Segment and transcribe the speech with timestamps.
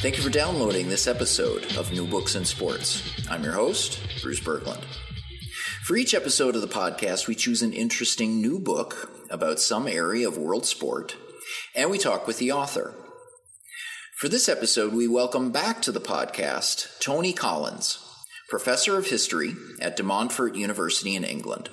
[0.00, 3.02] Thank you for downloading this episode of New Books in Sports.
[3.30, 4.82] I'm your host, Bruce Berglund.
[5.82, 10.26] For each episode of the podcast, we choose an interesting new book about some area
[10.26, 11.16] of world sport,
[11.76, 12.94] and we talk with the author.
[14.16, 17.98] For this episode, we welcome back to the podcast Tony Collins,
[18.48, 21.68] professor of history at De Montfort University in England.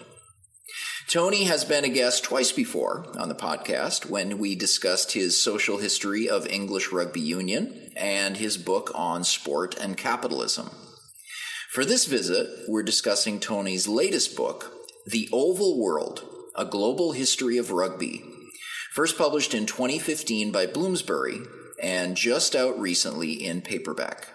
[1.10, 5.78] Tony has been a guest twice before on the podcast when we discussed his social
[5.78, 10.70] history of English rugby union and his book on sport and capitalism.
[11.70, 14.72] For this visit, we're discussing Tony's latest book,
[15.06, 16.24] The Oval World
[16.56, 18.24] A Global History of Rugby,
[18.94, 21.40] first published in 2015 by Bloomsbury
[21.82, 24.30] and just out recently in paperback.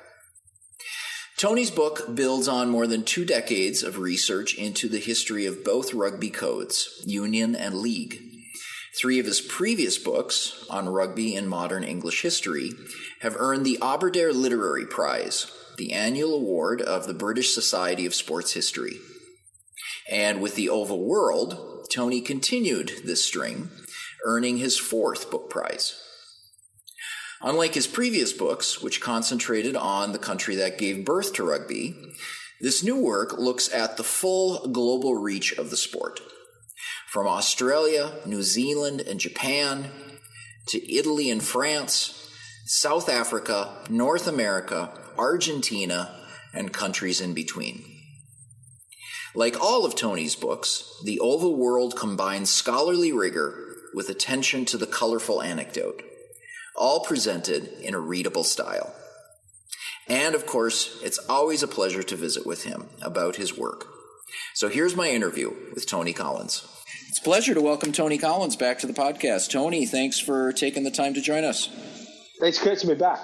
[1.36, 5.92] Tony's book builds on more than two decades of research into the history of both
[5.92, 8.31] rugby codes, union and league.
[8.94, 12.72] Three of his previous books on rugby and modern English history
[13.20, 18.52] have earned the Aberdare Literary Prize, the annual award of the British Society of Sports
[18.52, 18.96] History.
[20.10, 23.70] And with the Oval World, Tony continued this string,
[24.26, 25.98] earning his fourth book prize.
[27.40, 31.96] Unlike his previous books, which concentrated on the country that gave birth to rugby,
[32.60, 36.20] this new work looks at the full global reach of the sport.
[37.12, 39.90] From Australia, New Zealand, and Japan,
[40.68, 42.26] to Italy and France,
[42.64, 46.18] South Africa, North America, Argentina,
[46.54, 47.84] and countries in between.
[49.34, 54.86] Like all of Tony's books, The Oval World combines scholarly rigor with attention to the
[54.86, 56.02] colorful anecdote
[56.74, 58.94] all presented in a readable style.
[60.08, 63.84] And of course, it's always a pleasure to visit with him about his work.
[64.54, 66.66] So here's my interview with Tony Collins.
[67.12, 69.50] It's a pleasure to welcome Tony Collins back to the podcast.
[69.50, 71.68] Tony, thanks for taking the time to join us.
[72.40, 73.20] It's great to be back.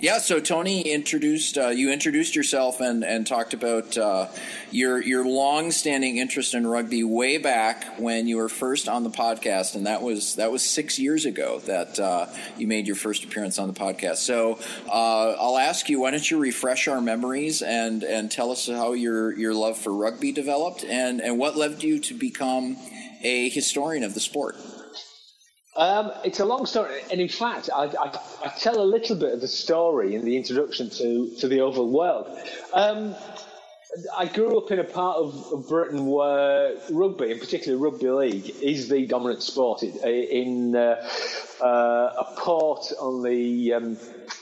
[0.00, 4.28] Yeah, so Tony introduced uh, you introduced yourself and, and talked about uh,
[4.70, 9.10] your your long standing interest in rugby way back when you were first on the
[9.10, 12.24] podcast, and that was that was six years ago that uh,
[12.56, 14.16] you made your first appearance on the podcast.
[14.16, 18.66] So uh, I'll ask you, why don't you refresh our memories and and tell us
[18.66, 22.78] how your your love for rugby developed and and what led you to become
[23.22, 24.56] a historian of the sport.
[25.76, 29.32] Um, it's a long story, and in fact, I, I, I, tell a little bit
[29.32, 32.26] of the story in the introduction to, to the Oval World.
[32.74, 33.14] Um,
[34.16, 38.88] I grew up in a part of, Britain where rugby, in particular rugby league, is
[38.88, 39.82] the dominant sport.
[39.82, 41.08] in uh,
[41.60, 43.96] uh, a port on the um,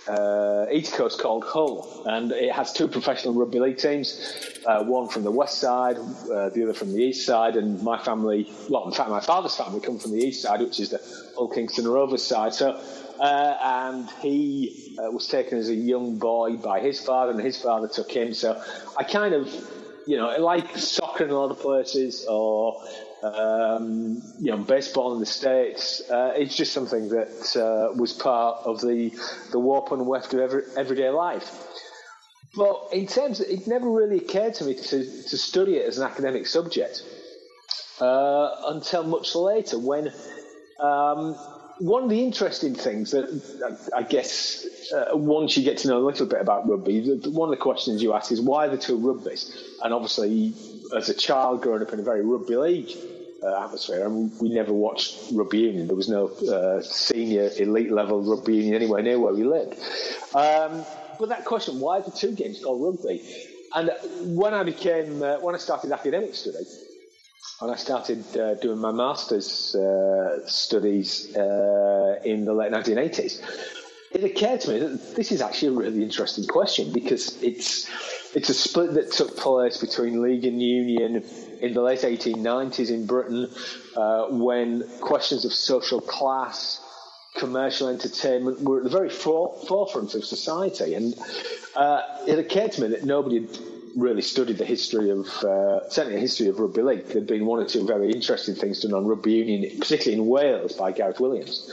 [0.09, 4.35] uh, east coast called Hull, and it has two professional rugby league teams.
[4.67, 7.99] Uh, one from the west side, uh, the other from the east side, and my
[7.99, 11.01] family, well, in fact, my father's family come from the east side, which is the
[11.37, 12.55] Hull Kingston Rovers side.
[12.55, 12.81] So
[13.21, 17.61] uh, and he uh, was taken as a young boy by his father, and his
[17.61, 18.33] father took him.
[18.35, 18.63] So
[18.97, 19.53] I kind of,
[20.07, 22.81] you know, like soccer in a lot of places, or
[23.23, 26.03] um, you know, baseball in the states.
[26.11, 29.13] Uh, it's just something that uh, was part of the
[29.51, 31.51] the warp and weft of every, everyday life.
[32.55, 35.99] But in terms, of, it never really occurred to me to to study it as
[35.99, 37.03] an academic subject
[38.01, 40.13] uh, until much later when.
[40.81, 41.37] Um,
[41.79, 46.05] one of the interesting things that I guess uh, once you get to know a
[46.07, 49.53] little bit about rugby, one of the questions you ask is why the two rugby's?
[49.83, 50.55] And obviously,
[50.97, 52.97] as a child growing up in a very rugby league
[53.43, 55.87] uh, atmosphere, and we never watched rugby union.
[55.87, 59.75] There was no uh, senior elite level rugby union anywhere near where we lived.
[60.35, 60.85] Um,
[61.19, 63.23] but that question, why the two games called rugby?
[63.75, 63.91] And
[64.37, 66.65] when I became, uh, when I started academic study,
[67.61, 73.43] and I started uh, doing my master's uh, studies uh, in the late 1980s,
[74.13, 77.89] it occurred to me that this is actually a really interesting question because it's
[78.35, 81.25] it's a split that took place between league and union
[81.61, 83.51] in the late 1890s in Britain
[83.97, 86.81] uh, when questions of social class,
[87.37, 91.15] commercial entertainment were at the very forefront of society, and
[91.75, 93.59] uh, it occurred to me that nobody had
[93.97, 97.07] really studied the history of uh, certainly the history of rugby league.
[97.07, 100.73] There'd been one or two very interesting things done on rugby union, particularly in Wales
[100.75, 101.71] by Gareth Williams.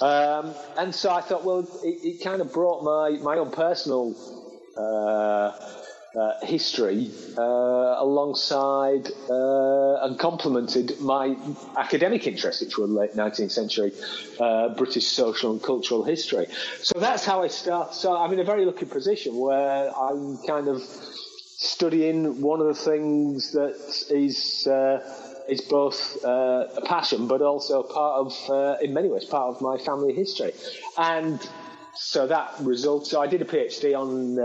[0.00, 4.14] Um, and so I thought, well, it, it, kind of brought my my own personal.
[4.76, 5.52] Uh,
[6.16, 11.36] uh, history uh, alongside uh, and complemented my
[11.76, 13.92] academic interests, which were late 19th century
[14.40, 16.46] uh, British social and cultural history.
[16.80, 17.94] So that's how I start.
[17.94, 20.82] So I'm in a very lucky position where I'm kind of
[21.66, 23.76] studying one of the things that
[24.10, 25.00] is uh,
[25.48, 29.78] is both uh, a passion, but also part of, in many ways, part of my
[29.78, 30.52] family history,
[30.98, 31.40] and
[31.94, 33.10] so that results.
[33.10, 34.38] So I did a PhD on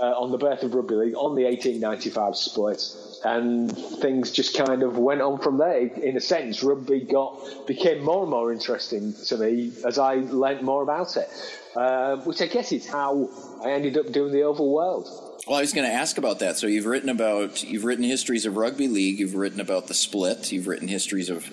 [0.00, 2.82] uh, on the birth of rugby league on the 1895 split,
[3.24, 5.78] and things just kind of went on from there.
[5.78, 10.62] In a sense, rugby got became more and more interesting to me as I learnt
[10.62, 11.28] more about it,
[11.76, 13.30] uh, which I guess is how
[13.64, 15.23] I ended up doing the Oval World.
[15.46, 16.56] Well, I was going to ask about that.
[16.56, 20.50] So you've written about you've written histories of rugby league, you've written about the split,
[20.50, 21.46] you've written histories of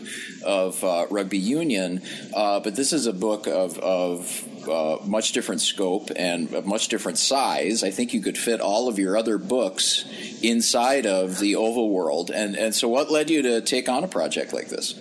[0.46, 2.02] of uh, rugby union,
[2.34, 6.88] uh, but this is a book of of uh, much different scope and a much
[6.88, 7.84] different size.
[7.84, 10.06] I think you could fit all of your other books
[10.42, 12.32] inside of the Oval World.
[12.32, 14.96] And and so, what led you to take on a project like this?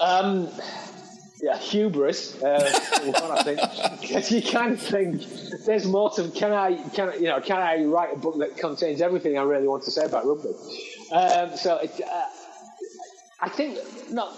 [0.00, 0.48] Um,
[1.40, 2.40] yeah, hubris.
[2.42, 2.70] Uh,
[3.32, 3.60] I think
[4.00, 4.42] because you
[4.72, 5.22] of think
[5.66, 6.28] there's more to.
[6.30, 6.76] Can I?
[6.90, 7.40] Can I, you know?
[7.40, 10.50] Can I write a book that contains everything I really want to say about rugby?
[11.12, 12.22] Um, so it, uh,
[13.40, 13.78] I think
[14.10, 14.32] not.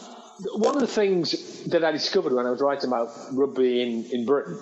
[0.54, 4.24] One of the things that I discovered when I was writing about rugby in, in
[4.24, 4.58] Britain,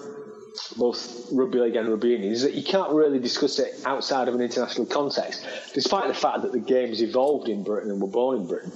[0.76, 4.34] both rugby league and rugby union, is that you can't really discuss it outside of
[4.34, 8.38] an international context, despite the fact that the games evolved in Britain and were born
[8.38, 8.73] in Britain.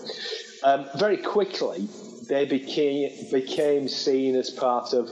[0.63, 1.89] Um, very quickly,
[2.33, 5.11] they became became seen as part of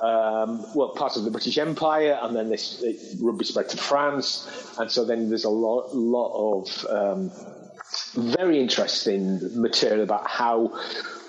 [0.00, 2.84] um, well, part of the British Empire, and then this
[3.20, 4.48] rugby spread to France,
[4.78, 7.30] and so then there's a lot, lot of um,
[8.34, 10.72] very interesting material about how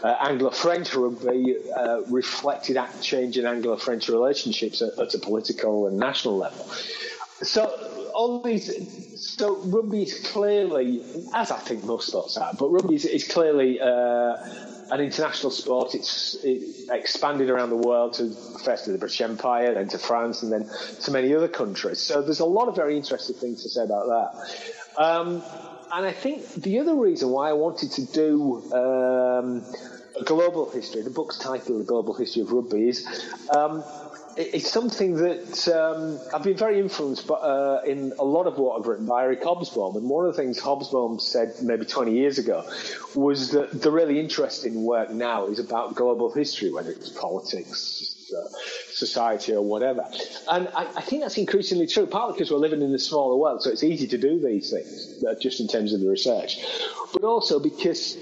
[0.04, 5.98] uh, Anglo-French rugby uh, reflected that change in Anglo-French relationships at, at, a political and
[5.98, 6.66] national level.
[7.42, 7.66] So
[8.14, 13.06] all these, so rugby is clearly, as I think most sports are, but rugby is,
[13.06, 13.82] is clearly.
[13.82, 14.38] Uh,
[14.92, 15.96] an international sport.
[15.96, 18.30] It's it expanded around the world to
[18.64, 20.70] first to the British Empire, then to France, and then
[21.02, 22.00] to many other countries.
[22.00, 25.02] So there's a lot of very interesting things to say about that.
[25.02, 25.42] Um,
[25.94, 29.64] and I think the other reason why I wanted to do um,
[30.20, 33.08] a global history, the book's title, The Global History of Rugby, is
[33.56, 33.84] um,
[34.38, 38.80] it's something that um, I've been very influenced by, uh, in a lot of what
[38.80, 39.96] I've written by Eric Hobsbawm.
[39.96, 42.64] And one of the things Hobsbawm said maybe 20 years ago
[43.16, 48.48] was that the really interesting work now is about global history, whether it's politics, uh,
[48.94, 50.06] society, or whatever.
[50.50, 53.62] And I, I, think that's increasingly true, partly because we're living in a smaller world,
[53.64, 56.58] so it's easy to do these things, uh, just in terms of the research,
[57.14, 58.18] but also because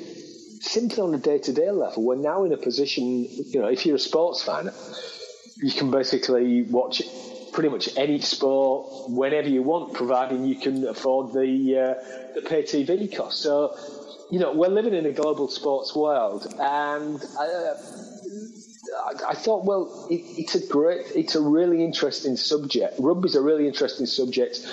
[0.61, 3.99] simply on a day-to-day level, we're now in a position, you know, if you're a
[3.99, 4.71] sports fan,
[5.61, 7.01] you can basically watch
[7.51, 12.63] pretty much any sport whenever you want, providing you can afford the uh, the pay
[12.63, 13.41] TV cost.
[13.41, 13.75] So,
[14.31, 17.73] you know, we're living in a global sports world, and uh,
[19.05, 22.95] I, I, thought, well, it, it's a great, it's a really interesting subject.
[22.99, 24.65] Rugby's a really interesting subject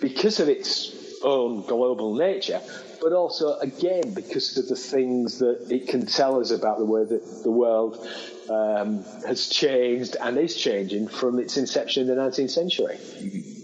[0.00, 2.60] because of its own global nature,
[3.00, 7.04] but also again because of the things that it can tell us about the way
[7.04, 8.06] that the world
[8.50, 13.57] um, has changed and is changing from its inception in the 19th century.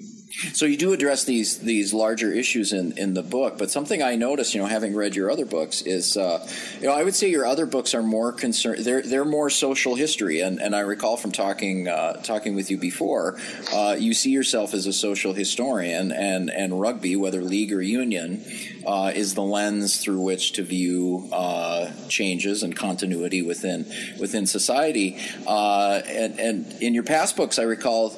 [0.52, 4.16] So you do address these these larger issues in, in the book, but something I
[4.16, 6.46] noticed, you know, having read your other books, is uh,
[6.80, 8.84] you know I would say your other books are more concerned.
[8.84, 12.78] They're they're more social history, and, and I recall from talking uh, talking with you
[12.78, 13.38] before,
[13.72, 18.44] uh, you see yourself as a social historian, and and rugby, whether league or union,
[18.86, 23.86] uh, is the lens through which to view uh, changes and continuity within
[24.18, 25.18] within society.
[25.46, 28.12] Uh, and and in your past books, I recall,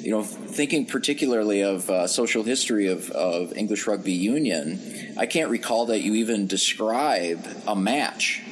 [0.00, 5.26] you know, thinking particularly particularly of uh, social history of, of English rugby union, I
[5.26, 8.42] can't recall that you even describe a match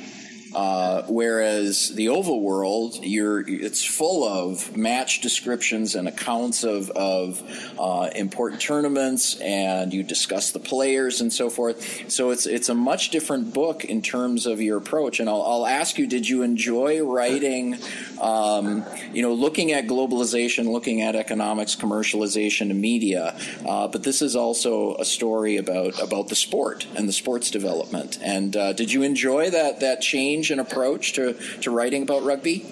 [0.54, 7.42] uh, whereas the oval world, it's full of match descriptions and accounts of, of
[7.78, 12.10] uh, important tournaments, and you discuss the players and so forth.
[12.10, 15.20] So it's it's a much different book in terms of your approach.
[15.20, 17.76] And I'll, I'll ask you: Did you enjoy writing?
[18.20, 23.36] Um, you know, looking at globalization, looking at economics, commercialization, and media.
[23.66, 28.18] Uh, but this is also a story about about the sport and the sports development.
[28.22, 30.43] And uh, did you enjoy that that change?
[30.44, 32.64] Change in approach to, to writing about rugby?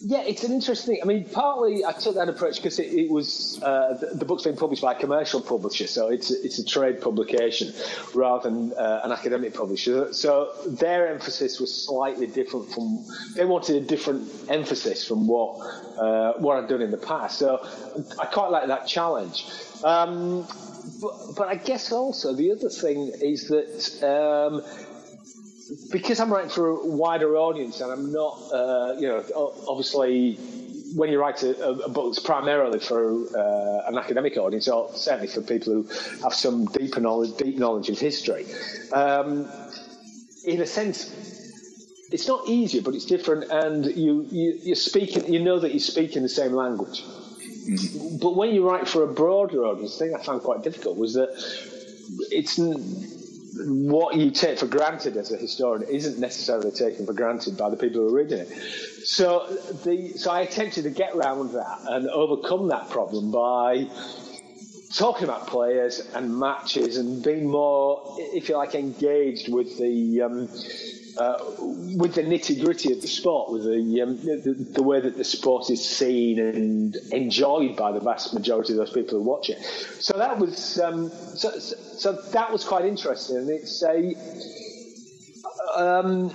[0.00, 1.00] Yeah, it's an interesting.
[1.02, 4.44] I mean, partly I took that approach because it, it, was uh, the, the, book's
[4.44, 7.74] been published by a commercial publisher, so it's it's a trade publication
[8.14, 10.12] rather than uh, an academic publisher.
[10.14, 13.04] So their emphasis was slightly different from.
[13.34, 15.58] They wanted a different emphasis from what
[15.98, 17.40] uh, what I'd done in the past.
[17.40, 17.58] So
[18.20, 19.46] I quite like that challenge.
[19.82, 20.46] Um,
[21.02, 24.06] but, but, I guess also the other thing is that.
[24.06, 24.62] Um,
[25.92, 29.24] because I'm writing for a wider audience and I'm not, uh, you know,
[29.68, 30.38] obviously
[30.94, 35.28] when you write a, a book it's primarily for uh, an academic audience, or certainly
[35.28, 35.82] for people who
[36.22, 38.46] have some deeper knowledge, deep knowledge of history,
[38.92, 39.48] um,
[40.44, 41.14] in a sense,
[42.10, 45.80] it's not easier, but it's different, and you, you you're speaking, you know that you're
[45.80, 47.02] speaking the same language.
[47.02, 48.16] Mm-hmm.
[48.18, 51.14] But when you write for a broader audience, the thing I found quite difficult was
[51.14, 51.28] that
[52.30, 52.58] it's
[53.66, 57.76] what you take for granted as a historian isn't necessarily taken for granted by the
[57.76, 58.48] people who are reading it.
[59.04, 59.46] So,
[59.84, 63.88] the, so I attempted to get around that and overcome that problem by
[64.94, 70.48] talking about players and matches and being more, if you like, engaged with the um,
[71.18, 71.38] uh,
[71.96, 75.24] with the nitty gritty of the sport, with the, um, the, the way that the
[75.24, 79.58] sport is seen and enjoyed by the vast majority of those people who watch it.
[80.00, 84.14] So that was um, so, so, that was quite interesting, it's a.
[85.76, 86.30] Um,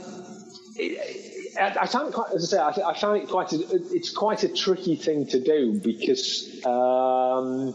[0.75, 1.23] it,
[1.55, 3.53] I it quite, as I say, I, I found it quite.
[3.53, 3.59] A,
[3.91, 7.73] it's quite a tricky thing to do because um,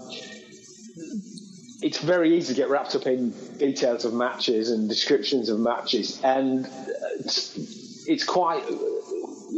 [1.80, 6.20] it's very easy to get wrapped up in details of matches and descriptions of matches,
[6.24, 6.68] and
[7.20, 8.64] it's, it's quite.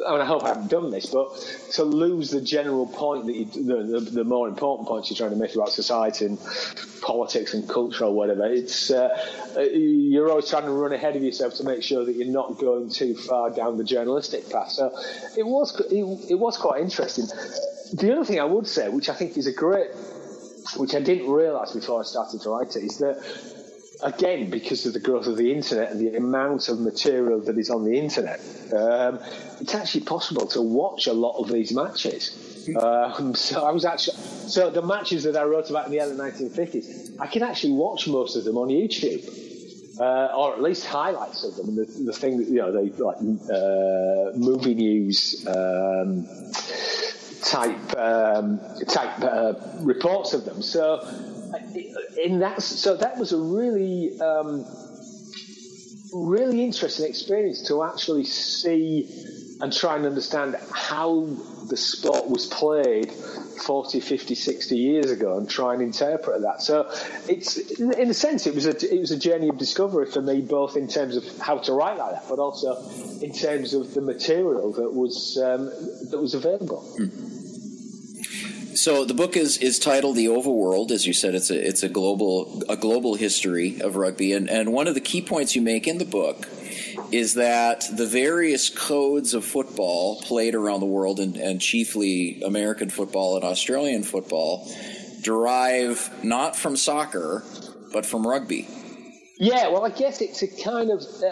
[0.06, 1.28] I mean, I hope I haven't done this, but
[1.72, 5.30] to lose the general point that you, the, the, the more important points you're trying
[5.30, 6.38] to make about society and
[7.02, 9.10] politics and culture or whatever, it's uh,
[9.58, 12.88] you're always trying to run ahead of yourself to make sure that you're not going
[12.88, 14.70] too far down the journalistic path.
[14.70, 14.86] So
[15.36, 17.26] it was it, it was quite interesting.
[17.92, 19.90] The other thing I would say, which I think is a great,
[20.76, 23.22] which I didn't realise before I started to write it, is that
[24.02, 27.70] again, because of the growth of the internet and the amount of material that is
[27.70, 28.40] on the internet,
[28.72, 29.18] um,
[29.60, 32.46] it's actually possible to watch a lot of these matches.
[32.80, 36.16] Um, so I was actually so the matches that I wrote about in the early
[36.16, 39.38] 1950s, I can actually watch most of them on YouTube.
[39.98, 41.76] Uh, or at least highlights of them.
[41.76, 46.26] The, the thing you know, they like uh, movie news um,
[47.42, 50.62] type um, type uh, reports of them.
[50.62, 51.00] So
[52.16, 54.64] in that, so that was a really, um,
[56.12, 59.08] really interesting experience to actually see
[59.60, 61.26] and try and understand how
[61.68, 66.62] the sport was played 40, 50, 60 years ago and try and interpret that.
[66.62, 66.90] So
[67.28, 70.40] it's, in a sense, it was a, it was a journey of discovery for me,
[70.40, 72.76] both in terms of how to write like that, but also
[73.20, 75.66] in terms of the material that was, um,
[76.10, 76.82] that was available.
[76.98, 77.40] Mm.
[78.76, 81.82] So the book is is titled "The Oval World." As you said, it's a it's
[81.82, 85.60] a global a global history of rugby, and and one of the key points you
[85.60, 86.48] make in the book
[87.12, 92.90] is that the various codes of football played around the world, and, and chiefly American
[92.90, 94.70] football and Australian football,
[95.22, 97.42] derive not from soccer
[97.92, 98.68] but from rugby.
[99.36, 101.00] Yeah, well, I guess it's a kind of.
[101.00, 101.30] Uh,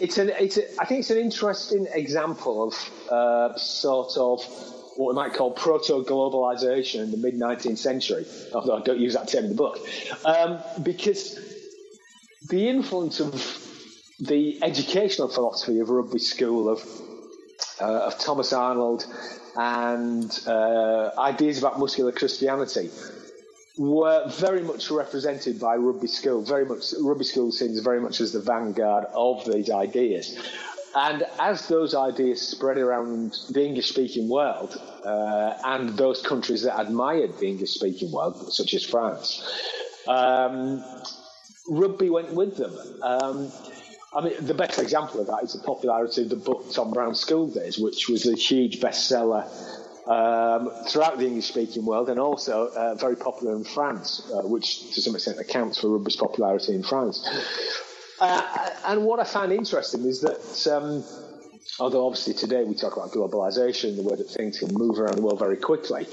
[0.00, 4.44] it's an, it's a, I think it's an interesting example of uh, sort of
[4.96, 9.28] what we might call proto-globalization in the mid 19th century, although I don't use that
[9.28, 9.78] term in the book,
[10.24, 11.38] um, because
[12.48, 13.32] the influence of
[14.20, 16.80] the educational philosophy of rugby school of
[17.80, 19.06] uh, of Thomas Arnold
[19.56, 22.90] and uh, ideas about muscular Christianity
[23.76, 26.42] were very much represented by rugby school.
[26.42, 30.38] Very much rugby school seems very much as the vanguard of these ideas.
[30.94, 36.80] And as those ideas spread around the English speaking world uh, and those countries that
[36.80, 39.42] admired the English speaking world, such as France,
[40.06, 40.84] um,
[41.68, 42.76] rugby went with them.
[43.02, 43.50] Um,
[44.16, 47.18] I mean, the best example of that is the popularity of the book Tom Brown's
[47.18, 49.44] School Days, which was a huge bestseller
[50.06, 54.92] um, throughout the English speaking world and also uh, very popular in France, uh, which
[54.94, 57.26] to some extent accounts for rugby's popularity in France.
[58.20, 61.02] Uh, and what I found interesting is that, um,
[61.80, 65.22] although obviously today we talk about globalization, the way that things can move around the
[65.22, 66.06] world very quickly,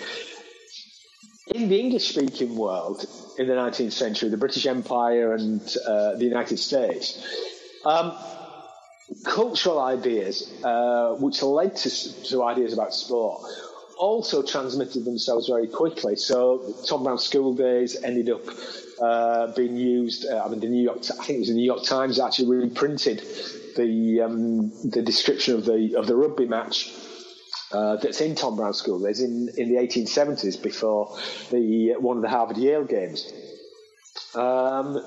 [1.53, 3.05] in the English speaking world
[3.37, 7.50] in the 19th century, the British Empire and uh, the United States,
[7.85, 8.17] um,
[9.25, 13.43] cultural ideas, uh, which led to, to ideas about sport,
[13.97, 16.15] also transmitted themselves very quickly.
[16.15, 18.41] So Tom Brown's School Days ended up
[19.01, 20.25] uh, being used.
[20.27, 22.55] Uh, I mean, the New York, I think it was the New York Times actually
[22.57, 23.23] reprinted
[23.75, 26.91] the um, the description of the of the rugby match
[27.71, 28.99] uh, that's in Tom Brown School.
[28.99, 31.17] There's in, in the 1870s before
[31.51, 33.31] the one of the Harvard Yale games.
[34.35, 35.03] Um,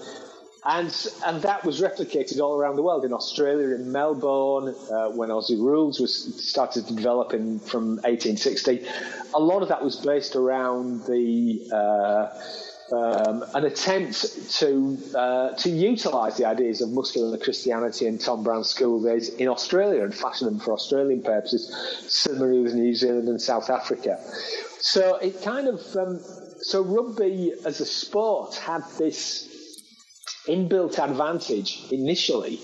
[0.67, 5.29] and and that was replicated all around the world in Australia, in Melbourne, uh, when
[5.29, 8.87] Aussie Rules was started to develop in from 1860.
[9.35, 12.41] A lot of that was based around the uh,
[12.93, 18.69] um, an attempt to uh, to utilise the ideas of muscular Christianity and Tom Brown's
[18.69, 21.75] school days in Australia and fashion them for Australian purposes,
[22.09, 24.19] similarly with New Zealand and South Africa.
[24.81, 26.21] So it kind of um,
[26.61, 29.54] so rugby as a sport had this
[30.47, 32.61] inbuilt advantage initially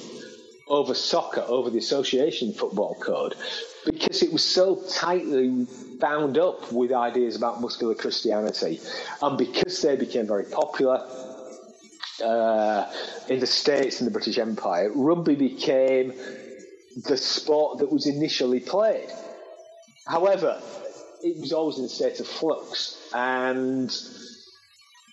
[0.68, 3.34] over soccer, over the association football code,
[3.84, 5.66] because it was so tightly
[5.98, 8.80] bound up with ideas about muscular Christianity.
[9.20, 11.04] And because they became very popular
[12.22, 12.92] uh,
[13.28, 16.12] in the States and the British Empire, rugby became
[17.06, 19.08] the sport that was initially played.
[20.06, 20.60] However,
[21.22, 22.96] it was always in a state of flux.
[23.12, 23.90] And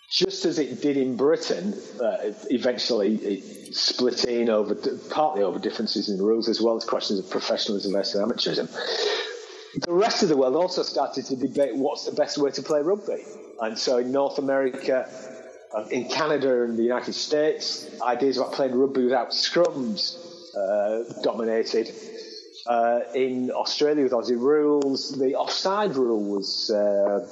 [0.09, 4.73] just as it did in Britain, uh, eventually it split in over
[5.09, 8.69] partly over differences in rules as well as questions of professionalism versus amateurism.
[9.85, 12.81] The rest of the world also started to debate what's the best way to play
[12.81, 13.23] rugby,
[13.61, 15.07] and so in North America,
[15.75, 20.17] uh, in Canada, and the United States, ideas about playing rugby without scrums
[20.55, 21.91] uh, dominated.
[22.65, 27.27] Uh, in Australia, with Aussie rules, the offside rule was uh,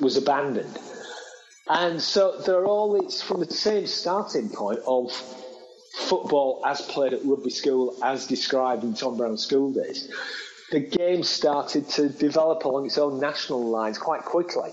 [0.00, 0.78] was abandoned.
[1.68, 5.12] And so they're all it's from the same starting point of
[5.94, 10.12] football as played at rugby school, as described in Tom Brown's school days.
[10.70, 14.70] The game started to develop along its own national lines quite quickly.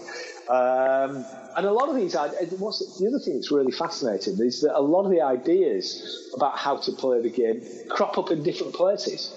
[0.49, 1.23] Um,
[1.55, 2.15] and a lot of these,
[2.57, 6.57] what's the other thing that's really fascinating is that a lot of the ideas about
[6.57, 9.31] how to play the game crop up in different places.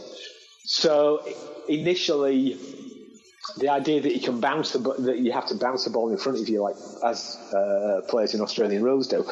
[0.65, 1.27] So
[1.69, 2.59] initially,
[3.59, 6.17] the idea that you can bounce the that you have to bounce the ball in
[6.17, 9.25] front of you, like as uh, players in Australian rules do,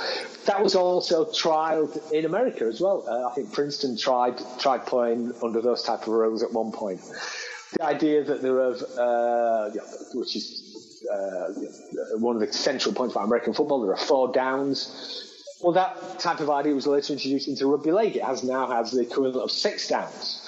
[0.47, 3.05] that was also trialed in America as well.
[3.09, 7.01] Uh, I think Princeton tried tried playing under those type of rules at one point.
[7.73, 9.71] The idea that there are, uh,
[10.15, 15.31] which is uh, one of the central points about American football, there are four downs.
[15.63, 18.17] Well, that type of idea was later introduced into rugby league.
[18.17, 20.42] It has now has the equivalent of six downs.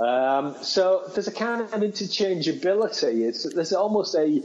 [0.00, 3.28] Um, so there's a kind of interchangeability.
[3.28, 4.42] It's, there's almost a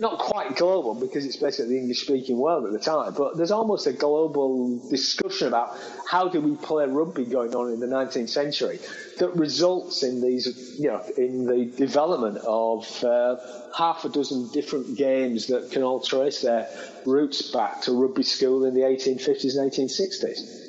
[0.00, 3.50] not quite global because it's basically the English speaking world at the time, but there's
[3.50, 5.76] almost a global discussion about
[6.10, 8.78] how do we play rugby going on in the 19th century
[9.18, 13.36] that results in these, you know, in the development of uh,
[13.76, 16.66] half a dozen different games that can all trace their
[17.04, 20.63] roots back to rugby school in the 1850s and 1860s.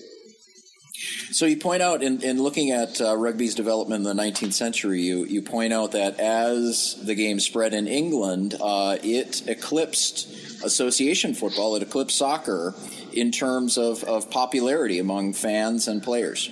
[1.31, 5.01] So you point out in, in looking at uh, rugby's development in the 19th century,
[5.01, 11.33] you, you point out that as the game spread in England, uh, it eclipsed association
[11.33, 12.73] football, it eclipsed soccer
[13.13, 16.49] in terms of, of popularity among fans and players.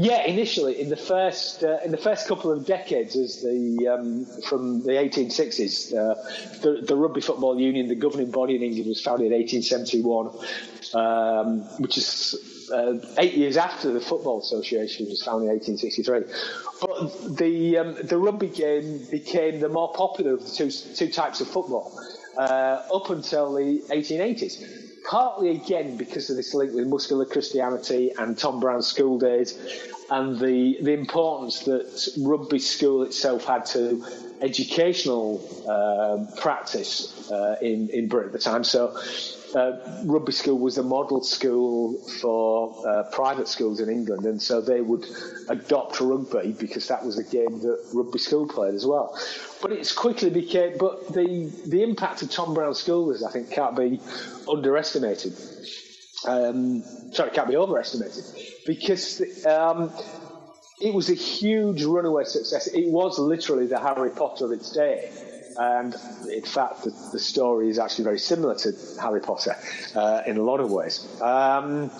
[0.00, 4.26] Yeah, initially in the first uh, in the first couple of decades, as the um,
[4.48, 6.14] from the 1860s, uh,
[6.60, 10.28] the, the, Rugby Football Union, the governing body in England, was founded in 1871,
[10.94, 16.20] um, which is uh, eight years after the Football Association was founded in 1863.
[16.80, 21.40] But the um, the rugby game became the more popular of the two two types
[21.40, 21.98] of football
[22.36, 24.84] uh, up until the 1880s.
[25.08, 29.58] Partly again because of this link with muscular Christianity and Tom Brown's school days,
[30.10, 34.04] and the the importance that rugby school itself had to
[34.42, 38.64] educational uh, practice uh, in in Britain at the time.
[38.64, 38.98] So
[39.54, 44.60] uh, rugby school was a model school for uh, private schools in England, and so
[44.60, 45.06] they would
[45.48, 49.18] adopt rugby because that was a game that rugby school played as well.
[49.62, 53.76] But it's quickly became, but the the impact of Tom Brown schools, I think, can't
[53.76, 54.00] be
[54.50, 55.34] underestimated.
[56.26, 56.82] Um,
[57.12, 58.24] sorry, can't be overestimated
[58.66, 59.44] because.
[59.46, 59.92] Um,
[60.80, 62.68] it was a huge runaway success.
[62.68, 65.10] It was literally the Harry Potter of its day.
[65.58, 65.94] And
[66.32, 69.56] in fact, the, the story is actually very similar to Harry Potter
[69.94, 71.06] uh, in a lot of ways.
[71.20, 71.90] Um,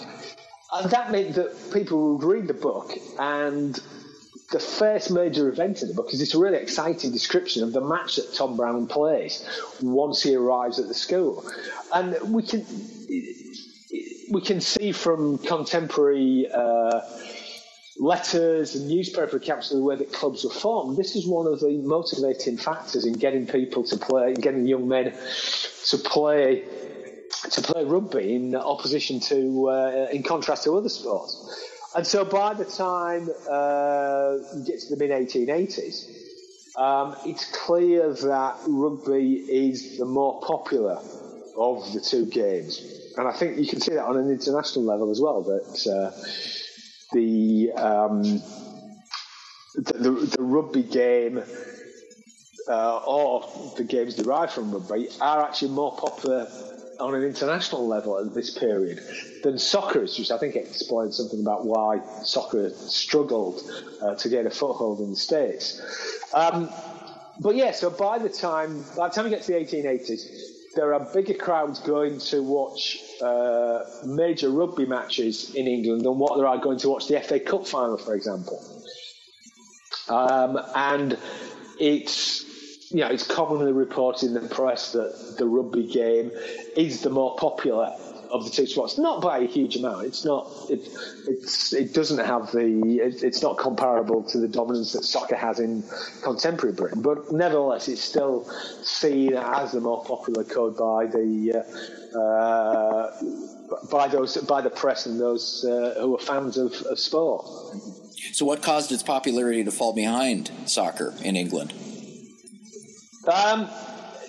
[0.72, 3.80] and that meant that people would read the book and
[4.50, 8.16] the first major event in the book is this really exciting description of the match
[8.16, 9.46] that Tom Brown plays
[9.82, 11.44] once he arrives at the school.
[11.92, 12.64] And we can
[14.30, 17.00] we can see from contemporary uh,
[17.98, 21.60] letters and newspaper accounts of the way that clubs were formed, this is one of
[21.60, 25.12] the motivating factors in getting people to play, getting young men
[25.86, 26.64] to play
[27.50, 31.68] to play rugby in opposition to, uh, in contrast to other sports.
[31.94, 36.08] And so by the time uh, you get to the mid 1880s,
[36.76, 41.00] um, it's clear that rugby is the more popular
[41.56, 42.82] of the two games.
[43.16, 46.10] And I think you can see that on an international level as well, that uh,
[47.12, 48.22] the, um,
[49.74, 51.42] the, the, the, rugby game
[52.68, 56.46] uh, or the games derived from rugby are actually more popular
[57.00, 59.00] on an international level at this period
[59.42, 63.62] than soccer is, which I think explains something about why soccer struggled
[64.02, 65.80] uh, to get a foothold in the States.
[66.34, 66.70] Um,
[67.40, 70.92] but yeah, so by the time by the time we get to the 1880s, there
[70.92, 76.46] are bigger crowds going to watch uh, major rugby matches in England than what there
[76.46, 78.62] are going to watch the FA Cup final, for example.
[80.08, 81.18] Um, and
[81.78, 82.44] it's
[82.90, 86.30] you know, it's commonly reported in the press that the rugby game
[86.74, 87.94] is the more popular
[88.30, 90.06] of the two sports, not by a huge amount.
[90.06, 90.50] It's not.
[90.70, 90.88] It,
[91.26, 91.72] it's.
[91.72, 92.98] It doesn't have the.
[93.00, 95.84] It, it's not comparable to the dominance that soccer has in
[96.22, 97.02] contemporary Britain.
[97.02, 98.48] But nevertheless, it's still
[98.82, 101.64] seen as the more popular code by the.
[102.14, 103.10] Uh,
[103.90, 107.46] by those, by the press and those uh, who are fans of, of sport.
[108.32, 111.72] So, what caused its popularity to fall behind soccer in England?
[113.26, 113.68] Um,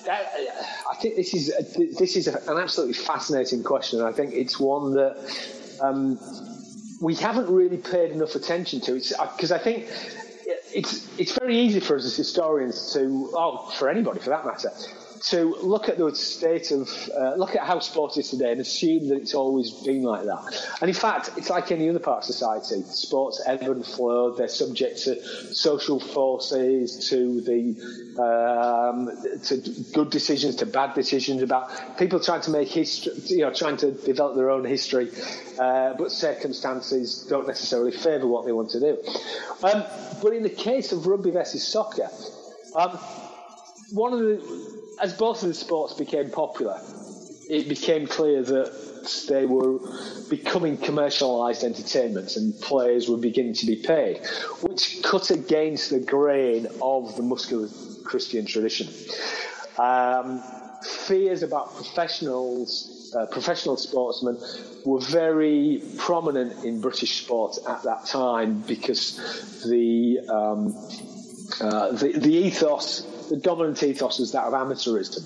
[0.10, 1.54] I think this is
[1.98, 4.02] this is an absolutely fascinating question.
[4.02, 5.16] I think it's one that
[5.82, 6.20] um,
[7.02, 8.94] we haven't really paid enough attention to.
[8.94, 9.88] because uh, I think
[10.74, 14.72] it's it's very easy for us as historians to, oh, for anybody for that matter,
[15.22, 19.10] to look at the state of, uh, look at how sport is today and assume
[19.10, 20.78] that it's always been like that.
[20.82, 22.82] And in fact, it's like any other part of society.
[22.84, 24.36] Sports ebb and flow.
[24.36, 25.22] They're subject to
[25.54, 29.10] social forces, to the um,
[29.44, 29.58] to
[29.94, 33.92] good decisions, to bad decisions about people trying to make history, you know, trying to
[33.92, 35.10] develop their own history,
[35.60, 38.98] uh, but circumstances don't necessarily favour what they want to do.
[39.64, 39.84] Um,
[40.22, 42.10] but in the case of rugby versus soccer,
[42.76, 42.98] um,
[43.92, 46.80] one of the as the sports became popular,
[47.50, 48.90] it became clear that
[49.28, 49.80] they were
[50.30, 54.26] becoming commercialised entertainments and players were beginning to be paid,
[54.62, 57.68] which cut against the grain of the muscular
[58.04, 58.88] Christian tradition.
[59.78, 60.44] Um,
[61.08, 64.38] fears about professionals, uh, professional sportsmen,
[64.86, 70.76] were very prominent in British sport at that time because the um,
[71.62, 75.26] uh, the, the ethos the dominant ethos was that of amateurism,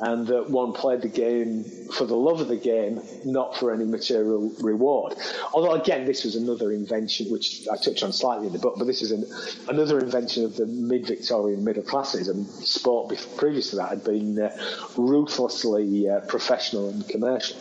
[0.00, 3.84] and that one played the game for the love of the game, not for any
[3.84, 5.14] material reward.
[5.52, 8.86] Although, again, this was another invention, which I touch on slightly in the book, but
[8.86, 9.24] this is an,
[9.68, 14.40] another invention of the mid Victorian middle classes, and sport previous to that had been
[14.40, 14.56] uh,
[14.96, 17.56] ruthlessly uh, professional and commercial.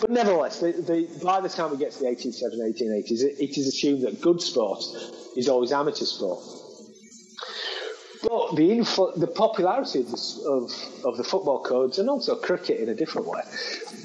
[0.00, 3.58] But nevertheless, the, the, by the time we get to the 1870s, 1880s, it, it
[3.58, 4.82] is assumed that good sport
[5.36, 6.40] is always amateur sport.
[8.24, 10.12] But the the popularity of,
[10.46, 10.72] of,
[11.04, 13.42] of, the football codes and also cricket in a different way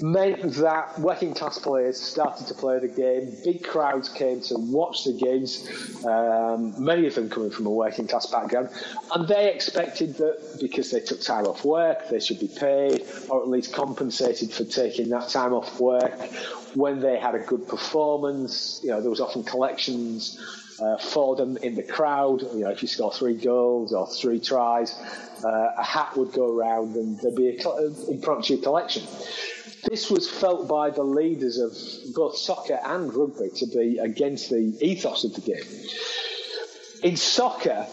[0.02, 3.34] meant that working class players started to play the game.
[3.46, 5.70] Big crowds came to watch the games,
[6.06, 8.70] um, many of them coming from a working class background,
[9.16, 13.42] and they expected that because they took time off work, they should be paid or
[13.42, 16.20] at least compensated for taking that time off work.
[16.76, 20.38] When they had a good performance, you know, there was often collections
[20.82, 22.42] uh, for them in the crowd.
[22.42, 24.94] You know, if you score three goals or three tries,
[25.44, 29.04] uh, a hat would go around and there'd be an impromptu collection.
[29.90, 34.78] This was felt by the leaders of both soccer and rugby to be against the
[34.82, 35.64] ethos of the game.
[37.02, 37.88] In soccer,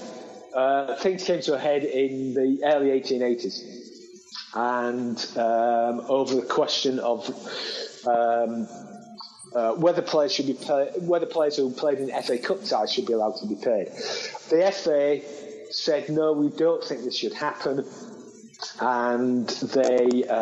[0.55, 3.63] uh, things came to a head in the early 1880s,
[4.55, 7.29] and um, over the question of
[8.07, 8.67] um,
[9.55, 13.07] uh, whether players should be pay, whether players who played in FA Cup ties should
[13.07, 13.89] be allowed to be paid.
[14.51, 15.21] The FA
[15.71, 17.85] said no, we don't think this should happen,
[18.81, 20.35] and they uh,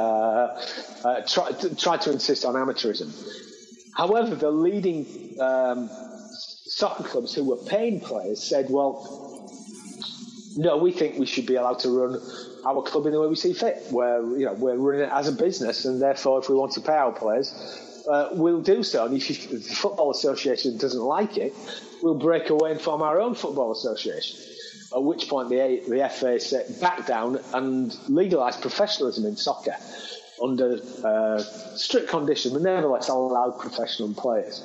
[1.04, 3.12] uh, tried, tried to insist on amateurism.
[3.96, 5.88] However, the leading um,
[6.30, 9.48] soccer clubs who were paying players said, well,
[10.56, 12.20] no, we think we should be allowed to run
[12.64, 13.82] our club in the way we see fit.
[13.90, 16.80] Where you know we're running it as a business, and therefore, if we want to
[16.80, 17.52] pay our players,
[18.08, 19.06] uh, we'll do so.
[19.06, 21.54] And if, the Football Association doesn't like it,
[22.02, 24.38] we'll break away and form our own Football Association.
[24.94, 29.74] At which point the, the FA set back down and legalised professionalism in soccer
[30.42, 31.42] under uh,
[31.76, 34.62] strict conditions, but nevertheless allowed professional players.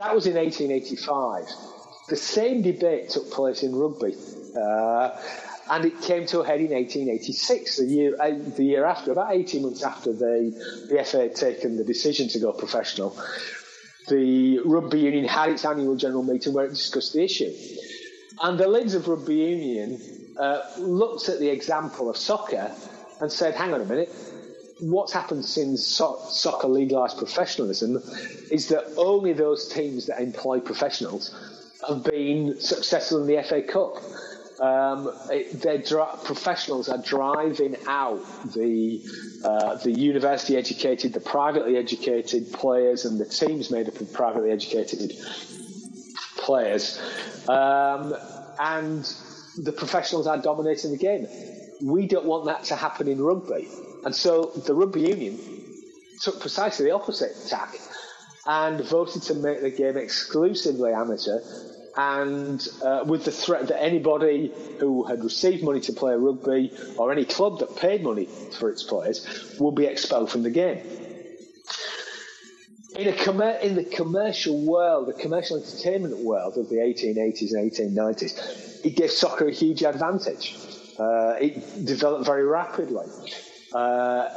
[0.00, 1.44] That was in 1885.
[2.08, 4.14] The same debate took place in rugby.
[4.56, 5.10] Uh,
[5.70, 9.34] and it came to a head in 1886, the year, uh, the year after, about
[9.34, 13.16] 18 months after the, the FA had taken the decision to go professional.
[14.08, 17.52] The rugby union had its annual general meeting where it discussed the issue.
[18.42, 20.00] And the leaders of rugby union
[20.38, 22.70] uh, looked at the example of soccer
[23.20, 24.10] and said, hang on a minute,
[24.80, 28.02] what's happened since so- soccer legalised professionalism
[28.50, 31.34] is that only those teams that employ professionals
[31.88, 33.96] have been successful in the FA Cup.
[34.60, 38.20] Um, it, dri- professionals are driving out
[38.52, 39.02] the
[39.44, 44.52] uh, the university educated, the privately educated players, and the teams made up of privately
[44.52, 45.12] educated
[46.36, 47.00] players,
[47.48, 48.14] um,
[48.60, 49.12] and
[49.58, 51.26] the professionals are dominating the game.
[51.82, 53.68] We don't want that to happen in rugby,
[54.04, 55.38] and so the rugby union
[56.20, 57.74] took precisely the opposite tack
[58.46, 61.40] and voted to make the game exclusively amateur
[61.96, 67.12] and uh, with the threat that anybody who had received money to play rugby or
[67.12, 68.28] any club that paid money
[68.58, 70.80] for its players will be expelled from the game.
[72.96, 78.84] In, com- in the commercial world, the commercial entertainment world of the 1880s and 1890s,
[78.84, 80.56] it gave soccer a huge advantage.
[80.98, 83.06] Uh, it developed very rapidly.
[83.72, 84.28] Uh,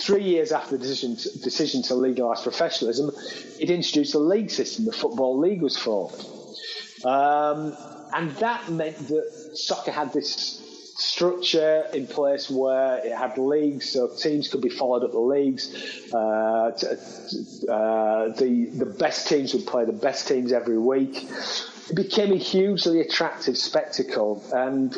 [0.00, 3.10] three years after the decision to, decision to legalise professionalism,
[3.58, 4.84] it introduced a league system.
[4.84, 6.24] The Football League was formed.
[7.04, 7.76] Um,
[8.14, 10.60] and that meant that soccer had this
[10.96, 16.12] structure in place where it had leagues, so teams could be followed up the leagues.
[16.12, 21.26] Uh, to, uh, the the best teams would play the best teams every week.
[21.88, 24.96] It became a hugely attractive spectacle, and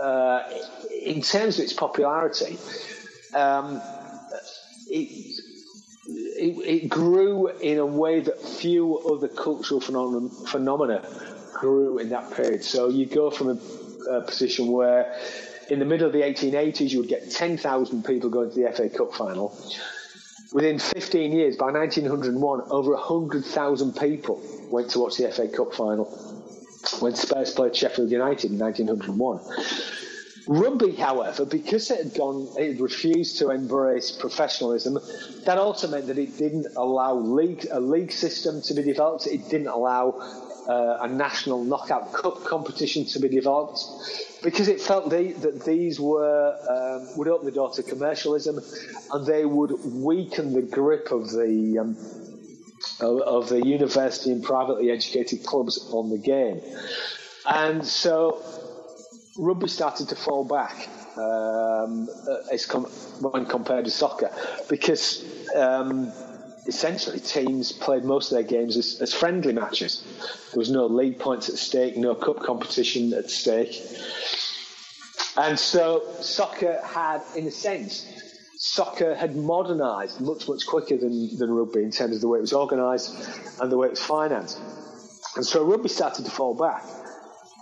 [0.00, 0.42] uh,
[0.90, 2.58] in terms of its popularity,
[3.34, 3.80] um,
[4.88, 5.40] it,
[6.42, 11.08] it, it, grew in a way that few other cultural phenomena, phenomena
[11.54, 12.64] grew in that period.
[12.64, 15.16] So you go from a, a, position where
[15.70, 18.88] in the middle of the 1880s you would get 10,000 people going to the FA
[18.88, 19.56] Cup final.
[20.52, 26.06] Within 15 years, by 1901, over 100,000 people went to watch the FA Cup final
[26.98, 30.01] when Spurs played Sheffield United in 1901.
[30.46, 34.98] Rugby, however, because it had gone, it refused to embrace professionalism.
[35.44, 39.26] That also meant that it didn't allow league a league system to be developed.
[39.26, 40.10] It didn't allow
[40.68, 43.80] uh, a national knockout cup competition to be developed
[44.42, 48.60] because it felt they, that these were um, would open the door to commercialism
[49.12, 51.96] and they would weaken the grip of the um,
[53.00, 56.60] of, of the university and privately educated clubs on the game.
[57.46, 58.42] And so
[59.36, 62.08] rugby started to fall back um,
[62.50, 64.30] as com- when compared to soccer
[64.68, 66.12] because um,
[66.66, 70.04] essentially teams played most of their games as, as, friendly matches.
[70.52, 73.80] There was no league points at stake, no cup competition at stake.
[75.36, 78.06] And so soccer had, in a sense,
[78.56, 82.42] soccer had modernised much, much quicker than, than rugby in terms of the way it
[82.42, 83.12] was organised
[83.60, 84.60] and the way it was financed.
[85.36, 86.84] And so rugby started to fall back.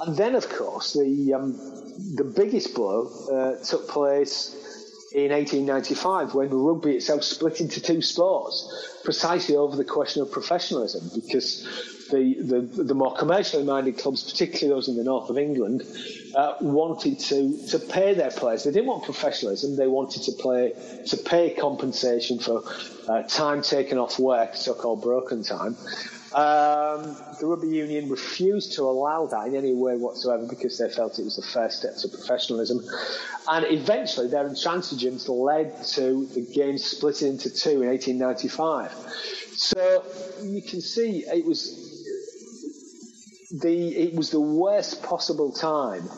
[0.00, 1.52] And then, of course, the um,
[2.14, 4.56] the biggest blow uh, took place
[5.12, 11.10] in 1895 when rugby itself split into two sports, precisely over the question of professionalism,
[11.14, 11.66] because
[12.10, 15.82] the, the, the more commercially minded clubs, particularly those in the north of England,
[16.34, 18.64] uh, wanted to, to pay their players.
[18.64, 19.76] They didn't want professionalism.
[19.76, 20.72] They wanted to play
[21.06, 22.62] to pay compensation for
[23.08, 25.76] uh, time taken off work, so-called broken time,
[26.32, 31.18] um, the rugby union refused to allow that in any way whatsoever because they felt
[31.18, 32.84] it was the first step to professionalism.
[33.48, 38.92] And eventually, their intransigence led to the game splitting into two in 1895.
[39.56, 40.04] So
[40.42, 41.88] you can see it was
[43.50, 46.08] the it was the worst possible time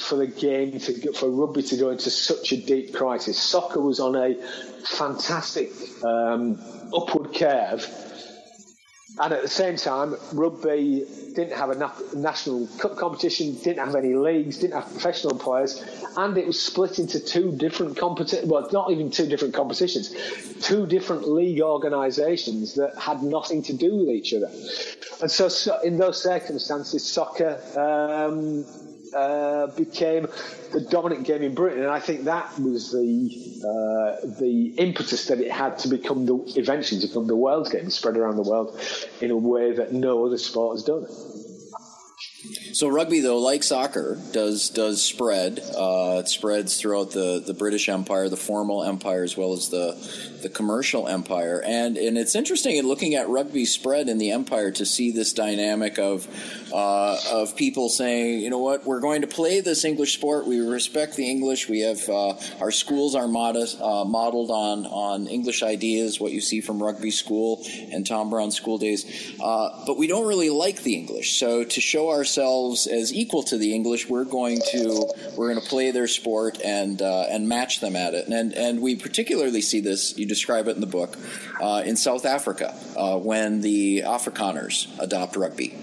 [0.00, 3.36] for the game to for rugby to go into such a deep crisis.
[3.36, 4.36] Soccer was on a
[4.84, 5.72] fantastic
[6.04, 6.60] um,
[6.94, 7.84] upward curve
[9.18, 13.94] and at the same time, rugby didn't have a na- national cup competition, didn't have
[13.94, 15.82] any leagues, didn't have professional players,
[16.16, 18.50] and it was split into two different competitions.
[18.50, 20.14] Well, not even two different competitions,
[20.62, 24.50] two different league organisations that had nothing to do with each other.
[25.20, 28.64] And so, so in those circumstances, soccer um,
[29.14, 30.26] uh, became
[30.72, 33.30] the dominant game in Britain, and I think that was the
[33.62, 37.90] uh, the impetus that it had to become the eventually to become the world game,
[37.90, 38.80] spread around the world
[39.20, 41.06] in a way that no other sport has done.
[42.72, 45.60] So rugby, though, like soccer, does does spread.
[45.60, 49.92] Uh, it spreads throughout the, the British Empire, the formal empire, as well as the
[50.42, 51.62] the commercial empire.
[51.64, 55.32] And and it's interesting in looking at rugby spread in the empire to see this
[55.32, 56.28] dynamic of
[56.72, 60.46] uh, of people saying, you know what, we're going to play this English sport.
[60.46, 61.68] We respect the English.
[61.68, 66.20] We have uh, our schools are modest, uh, modeled on on English ideas.
[66.20, 69.04] What you see from rugby school and Tom Brown school days,
[69.42, 71.38] uh, but we don't really like the English.
[71.38, 74.08] So to show ourselves as equal to the English.
[74.08, 78.14] We're going to we're going to play their sport and uh, and match them at
[78.14, 78.28] it.
[78.28, 80.16] And and we particularly see this.
[80.16, 81.16] You describe it in the book
[81.60, 85.74] uh, in South Africa uh, when the Afrikaners adopt rugby.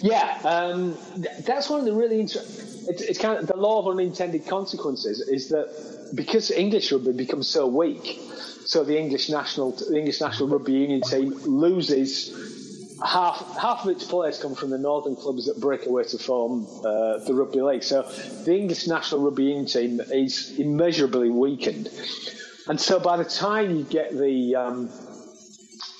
[0.00, 0.96] Yeah, um,
[1.44, 2.66] that's one of the really interesting.
[2.88, 7.48] It's, it's kind of the law of unintended consequences is that because English rugby becomes
[7.48, 8.20] so weak,
[8.64, 12.32] so the English national the English national rugby union team loses
[13.04, 16.66] half half of its players come from the northern clubs that break away to form
[16.84, 17.82] uh, the rugby league.
[17.82, 18.02] So
[18.44, 21.88] the English national rugby union team is immeasurably weakened,
[22.68, 24.90] and so by the time you get the um,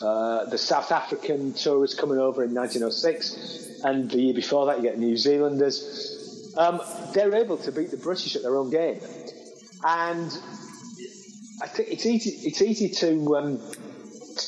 [0.00, 4.82] uh, the South African tourists coming over in 1906, and the year before that you
[4.82, 6.54] get New Zealanders.
[6.56, 6.80] Um,
[7.14, 9.00] they're able to beat the British at their own game,
[9.84, 10.30] and
[11.62, 12.30] I think it's easy.
[12.48, 13.60] It's easy to um,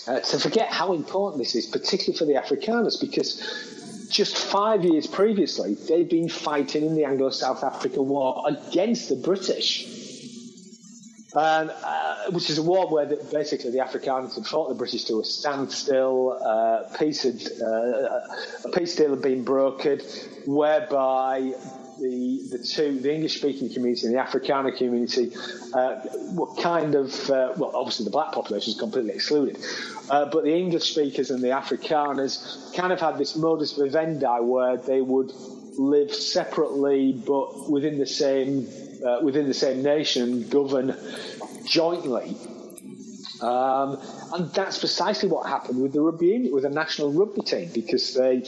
[0.07, 5.07] uh, to forget how important this is, particularly for the Afrikaners, because just five years
[5.07, 10.00] previously, they'd been fighting in the Anglo South African War against the British.
[11.35, 15.21] And, uh, which is a war where basically the Afrikaners had fought the British to
[15.21, 16.41] a standstill.
[16.45, 18.21] Uh, peace had, uh,
[18.65, 20.03] a peace deal had been brokered,
[20.47, 21.55] whereby
[22.01, 25.33] the the two the English speaking community and the Afrikaner community
[25.75, 26.01] uh,
[26.33, 29.59] were kind of uh, well obviously the black population is completely excluded
[30.09, 34.77] uh, but the English speakers and the Afrikaners kind of had this modus vivendi where
[34.79, 35.33] they would
[35.81, 38.69] live separately but within the same
[39.07, 40.95] uh, within the same nation govern
[41.65, 42.37] jointly
[43.43, 43.99] um,
[44.35, 48.43] and that's precisely what happened with the rugby with the national rugby team because they,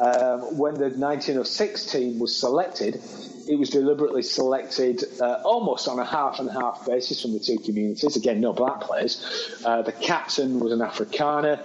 [0.00, 3.00] um, when the 1906 team was selected,
[3.46, 7.58] it was deliberately selected uh, almost on a half and half basis from the two
[7.58, 8.16] communities.
[8.16, 9.22] Again, no black players.
[9.64, 11.60] Uh, the captain was an Afrikaner.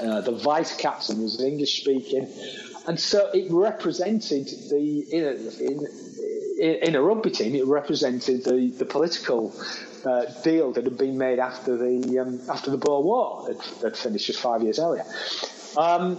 [0.00, 2.28] Uh, the vice captain was English speaking,
[2.88, 5.34] and so it represented the in a,
[6.58, 7.54] in, in a rugby team.
[7.54, 9.54] It represented the the political
[10.06, 14.26] uh, deal that had been made after the um, after the Boer War that finished
[14.26, 15.04] just five years earlier.
[15.76, 16.18] Um,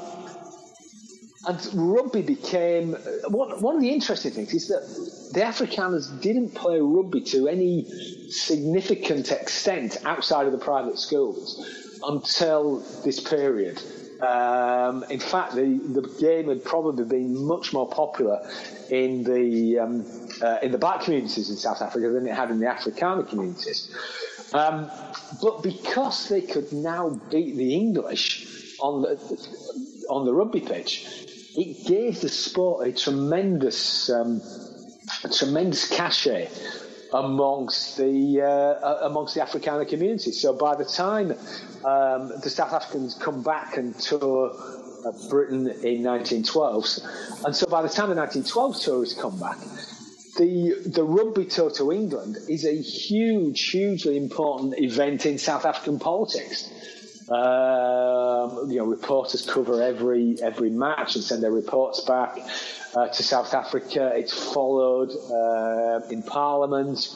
[1.48, 2.94] and rugby became
[3.30, 7.86] one, one of the interesting things is that the Afrikaners didn't play rugby to any
[8.30, 13.82] significant extent outside of the private schools until this period.
[14.22, 18.46] Um, in fact, the, the game had probably been much more popular
[18.90, 20.06] in the um,
[20.42, 23.96] uh, in the black communities in South Africa than it had in the Afrikaner communities.
[24.54, 24.92] Um,
[25.42, 31.08] but because they could now beat the English on the on the rugby pitch,
[31.56, 34.42] it gave the sport a tremendous um,
[35.24, 36.50] a tremendous cachet
[37.14, 40.32] amongst the uh, amongst the Afrikaner community.
[40.32, 41.32] So by the time
[41.84, 44.52] um, the South Africans come back and tour
[45.06, 46.86] uh, Britain in 1912,
[47.46, 49.58] and so by the time the 1912 tourists come back,
[50.38, 56.00] the the rugby tour to England is a huge, hugely important event in South African
[56.00, 56.72] politics.
[57.30, 62.40] Um, you know, reporters cover every every match and send their reports back
[62.96, 64.12] uh, to South Africa.
[64.16, 67.08] It's followed uh, in Parliament.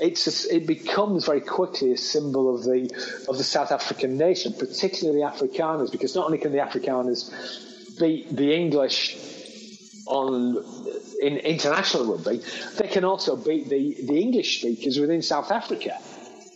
[0.00, 2.90] It's a, it becomes very quickly a symbol of the
[3.28, 7.30] of the South African nation, particularly the Afrikaners, because not only can the Afrikaners
[8.00, 9.16] beat the English
[10.06, 10.64] on
[11.22, 12.42] in international rugby,
[12.78, 15.96] they can also beat the, the English speakers within South Africa.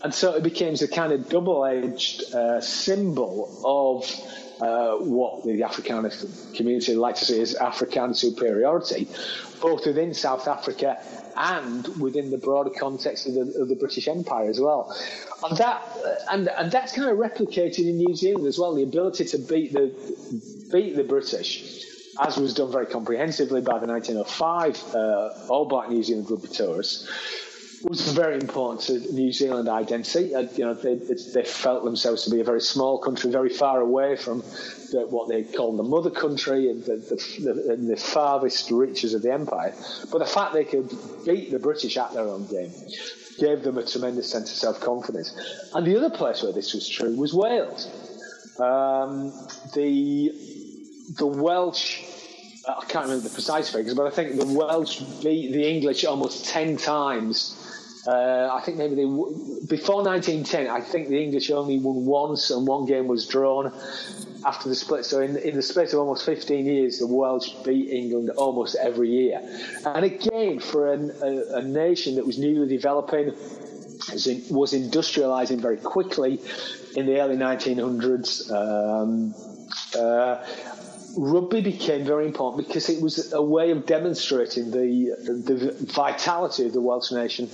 [0.02, 4.04] And so it becomes a kind of double edged uh, symbol of
[4.60, 9.08] uh, what the Afrikaner community like to see as African superiority,
[9.60, 10.98] both within South Africa
[11.36, 14.94] and within the broader context of the, of the British Empire as well.
[15.44, 15.82] And that
[16.30, 18.74] and and that's kind of replicated in New Zealand as well.
[18.74, 19.94] The ability to beat the
[20.72, 21.84] beat the British,
[22.20, 27.06] as was done very comprehensively by the 1905 uh, All Black New Zealand rugby tours
[27.88, 30.34] was very important to New Zealand identity.
[30.34, 33.80] Uh, you know, they, they, felt themselves to be a very small country, very far
[33.80, 34.40] away from
[34.90, 39.32] the, what they called the mother country and the, the, the, farthest reaches of the
[39.32, 39.74] empire.
[40.10, 40.92] But the fact they could
[41.24, 42.72] beat the British at their own game
[43.38, 45.68] gave them a tremendous sense of self-confidence.
[45.74, 47.86] And the other place where this was true was Wales.
[48.58, 49.32] Um,
[49.74, 50.32] the
[51.18, 52.02] the Welsh
[52.66, 56.46] I can't remember the precise figures, but I think the Welsh beat the English almost
[56.46, 57.62] 10 times
[58.06, 60.68] uh, I think maybe they before 1910.
[60.68, 63.72] I think the English only won once, and one game was drawn
[64.44, 65.04] after the split.
[65.04, 69.10] So in, in the space of almost 15 years, the Welsh beat England almost every
[69.10, 69.40] year.
[69.84, 76.40] And again, for an, a, a, nation that was newly developing, was industrializing very quickly
[76.94, 78.52] in the early 1900s.
[78.52, 79.34] Um,
[79.98, 80.44] uh,
[81.16, 86.72] rugby became very important because it was a way of demonstrating the the vitality of
[86.72, 87.48] the Welsh nation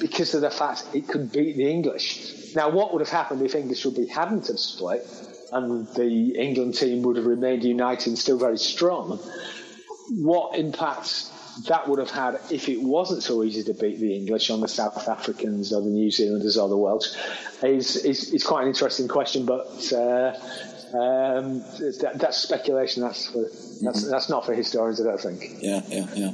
[0.00, 2.54] because of the fact it could beat the English.
[2.56, 5.06] Now, what would have happened if English rugby hadn't have split
[5.52, 9.18] and the England team would have remained united and still very strong?
[10.08, 11.30] What impact
[11.68, 14.68] that would have had if it wasn't so easy to beat the English on the
[14.68, 17.14] South Africans or the New Zealanders or the Welsh
[17.62, 20.32] is is, is quite an interesting question, but uh,
[20.92, 21.60] um,
[22.00, 23.02] that, that's speculation.
[23.02, 23.42] That's for,
[23.82, 25.58] that's that's not for historians, I don't think.
[25.60, 26.32] Yeah, yeah, yeah.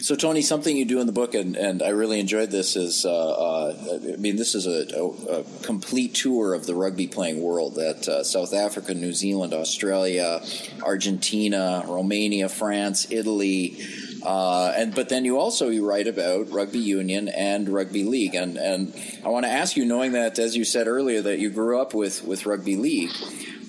[0.00, 3.04] So, Tony, something you do in the book, and, and I really enjoyed this, is
[3.04, 7.40] uh, uh, I mean, this is a, a, a, complete tour of the rugby playing
[7.40, 10.40] world that uh, South Africa, New Zealand, Australia,
[10.82, 13.78] Argentina, Romania, France, Italy.
[14.24, 18.56] Uh, and but then you also you write about rugby union and rugby league, and
[18.56, 18.94] and
[19.24, 21.92] I want to ask you, knowing that as you said earlier that you grew up
[21.92, 23.10] with with rugby league,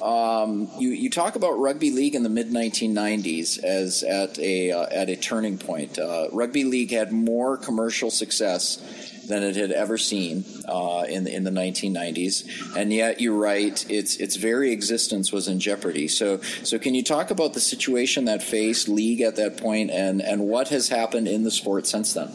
[0.04, 4.86] um, you, you talk about rugby league in the mid 1990s as at a uh,
[4.92, 5.98] at a turning point.
[5.98, 8.84] Uh, rugby league had more commercial success
[9.30, 13.90] than it had ever seen uh, in the, in the 1990s, and yet you're right,
[13.90, 16.10] its its very existence was in jeopardy.
[16.10, 20.22] So so can you talk about the situation that faced league at that point, and
[20.22, 22.30] and what has happened in the sport since then?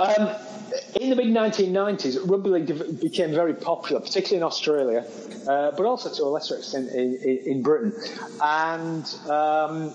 [0.00, 0.34] Um,
[1.00, 5.04] in the mid 1990s, rugby league became very popular, particularly in Australia,
[5.48, 7.92] uh, but also to a lesser extent in, in, in Britain.
[8.40, 9.92] And um,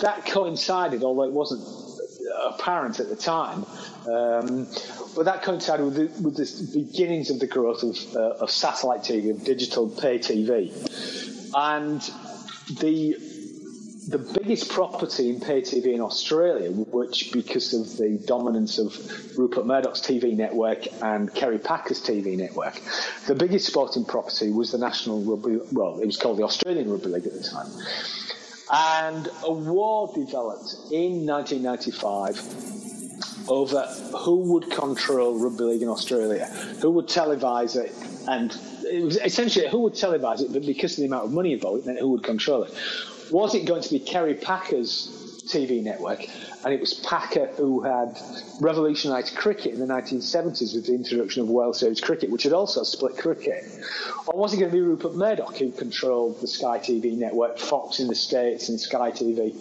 [0.00, 1.62] that coincided, although it wasn't
[2.44, 3.64] apparent at the time,
[4.08, 4.66] um,
[5.14, 9.00] but that coincided with the, with the, beginnings of the growth of, uh, of satellite
[9.00, 10.72] TV, of digital pay TV.
[11.54, 12.00] And
[12.80, 13.16] the
[14.08, 18.96] the biggest property in pay TV in Australia, which because of the dominance of
[19.36, 22.80] Rupert Murdoch's TV network and Kerry Packer's TV network,
[23.26, 25.60] the biggest sporting property was the National Rugby.
[25.72, 27.70] Well, it was called the Australian Rugby League at the time,
[28.72, 33.82] and a war developed in 1995 over
[34.16, 36.46] who would control rugby league in Australia,
[36.80, 37.92] who would televise it,
[38.26, 38.56] and
[38.90, 41.80] it was essentially who would televise it, but because of the amount of money involved,
[41.80, 42.72] it meant who would control it
[43.30, 46.26] was it going to be Kerry Packer's TV network?
[46.64, 48.18] And it was Packer who had
[48.60, 52.82] revolutionised cricket in the 1970s with the introduction of World Series cricket, which had also
[52.82, 53.64] split cricket.
[54.26, 58.00] Or was it going to be Rupert Murdoch who controlled the Sky TV network, Fox
[58.00, 59.54] in the States and Sky TV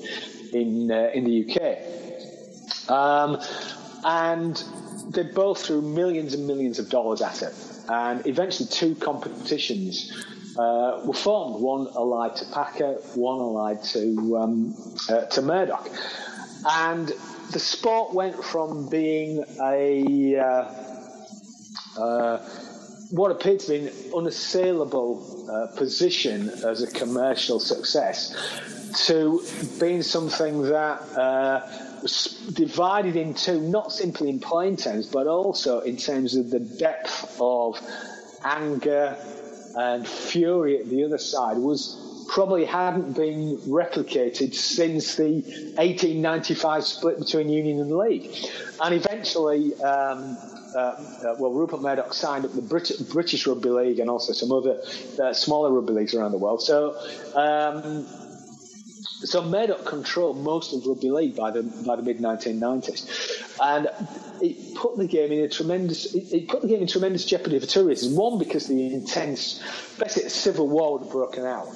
[0.53, 2.89] in, uh, in the UK?
[2.89, 3.41] Um,
[4.03, 4.63] and
[5.09, 7.53] they both threw millions and millions of dollars at it.
[7.89, 10.11] And eventually, two competitions
[10.57, 11.61] uh, were formed.
[11.61, 14.75] One allied to Packer, one allied to um,
[15.09, 15.89] uh, to Murdoch,
[16.65, 17.11] and
[17.51, 22.49] the sport went from being a uh, uh
[23.11, 28.35] what appeared to be an unassailable uh, position as a commercial success
[29.05, 29.41] to
[29.79, 31.61] being something that uh,
[32.01, 37.37] was divided into not simply in plain terms, but also in terms of the depth
[37.39, 37.79] of
[38.43, 39.17] anger,
[39.75, 45.41] and fury at the other side was probably hadn't been replicated since the
[45.77, 48.35] 1895 split between Union and League.
[48.83, 50.37] And eventually, um,
[50.75, 54.51] uh, uh, well, Rupert Murdoch signed up the Brit- British Rugby League and also some
[54.51, 54.81] other
[55.21, 56.61] uh, smaller rugby leagues around the world.
[56.61, 56.95] So,
[57.33, 58.05] um,
[59.23, 63.89] so Murdoch controlled most of rugby league by the by the mid 1990s, and
[64.41, 67.59] it put the game in a tremendous it, it, put the game in tremendous jeopardy
[67.59, 68.15] for two reasons.
[68.15, 69.61] One, because the intense,
[69.99, 71.67] basically, civil war had broken out,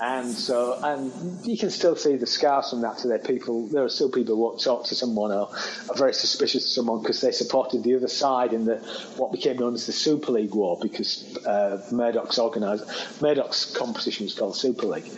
[0.00, 3.18] and so and you can still see the scars from that today.
[3.24, 5.48] People, there are still people who talk to someone or
[5.88, 8.76] are very suspicious of someone because they supported the other side in the
[9.16, 14.34] what became known as the Super League War because uh, Murdoch's organised Murdoch's competition was
[14.34, 15.10] called Super League.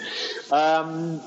[0.51, 1.21] Um,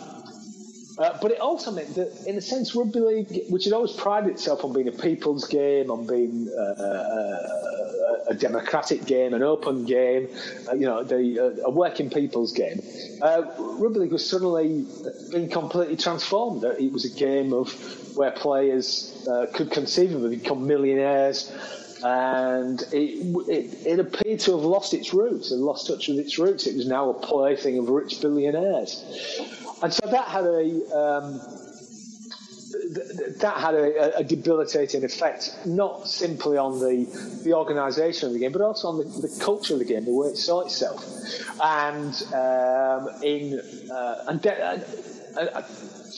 [0.98, 4.30] uh, but it also meant that, in a sense, rugby league, which had always prided
[4.30, 9.86] itself on being a people's game, on being uh, uh, a democratic game, an open
[9.86, 10.28] game,
[10.70, 12.80] uh, you know, the, uh, a working people's game,
[13.22, 14.86] rugby league was suddenly
[15.32, 16.64] being completely transformed.
[16.64, 17.72] It was a game of
[18.16, 21.52] where players could conceivably become millionaires
[22.04, 26.38] and it, it, it, appeared to have lost its roots and lost touch with its
[26.38, 26.68] roots.
[26.68, 29.04] It was now a plaything of rich billionaires.
[29.84, 31.42] And so that had a um,
[33.40, 37.06] that had a, a, debilitating effect, not simply on the
[37.44, 40.14] the organisation of the game, but also on the, the, culture of the game, the
[40.14, 41.04] way it saw itself.
[41.62, 43.60] And um, in
[43.92, 45.62] uh, and de- uh,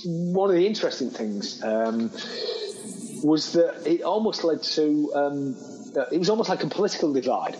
[0.05, 2.11] one of the interesting things um,
[3.23, 5.55] was that it almost led to um,
[5.97, 7.57] uh, it was almost like a political divide.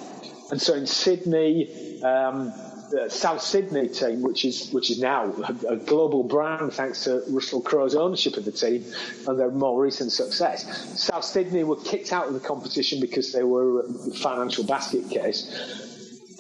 [0.52, 2.54] And so in Sydney, um,
[2.90, 5.34] the South Sydney team, which is which is now
[5.68, 8.86] a, global brand thanks to Russell Crowe's ownership of the team
[9.28, 11.02] and their more recent success.
[11.02, 13.84] South Sydney were kicked out of the competition because they were a
[14.16, 15.82] financial basket case.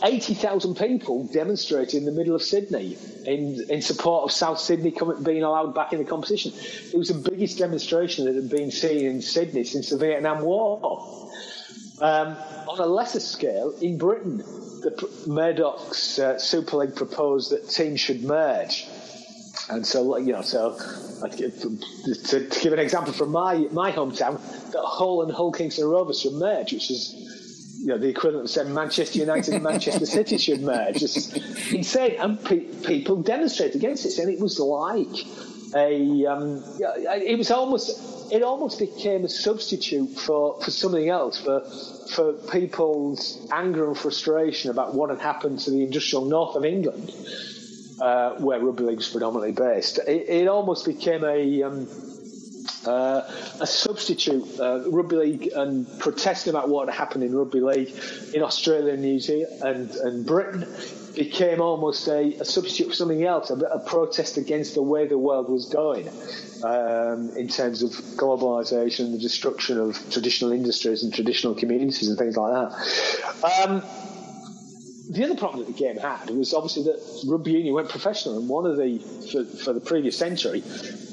[0.04, 5.24] 80,000 people demonstrated in the middle of Sydney in, in support of South Sydney coming,
[5.24, 6.52] being allowed back in the competition.
[6.94, 11.32] It was the biggest demonstration that had been seen in Sydney since the Vietnam War.
[12.02, 12.36] Um,
[12.68, 14.44] on a lesser scale, in Britain,
[14.86, 18.88] the Murdoch's uh, Super League proposed that teams should merge.
[19.70, 20.78] And so, you know, so
[21.32, 24.40] to, to, give an example from my, my hometown,
[24.72, 27.16] that Hull and Hull Kingston Rovers should merge, which is
[27.80, 31.02] you know, the equivalent of saying Manchester United and Manchester City should merge.
[31.02, 31.34] It's
[31.72, 32.18] insane.
[32.20, 35.26] And pe- people demonstrated against it, and it was like
[35.76, 41.62] a, um, it was almost, it almost became a substitute for, for something else, for,
[42.12, 47.12] for people's anger and frustration about what had happened to the industrial north of England,
[48.00, 50.00] uh, where rugby league was predominantly based.
[50.08, 51.88] It, it almost became a, um,
[52.86, 57.94] uh, a substitute uh, rugby league and protesting about what had happened in rugby league
[58.34, 60.66] in Australia New Zealand and, and Britain
[61.16, 65.18] became almost a, a, substitute for something else, a, a, protest against the way the
[65.18, 66.08] world was going
[66.64, 72.36] um, in terms of globalization, the destruction of traditional industries and traditional communities and things
[72.38, 73.68] like that.
[73.68, 73.84] Um,
[75.10, 78.50] the other problem that the game had was obviously that rugby union went professional, and
[78.50, 78.98] one of the
[79.32, 80.64] for, for, the previous century,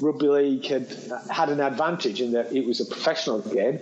[0.01, 0.87] rugby league had
[1.29, 3.79] had an advantage in that it was a professional game,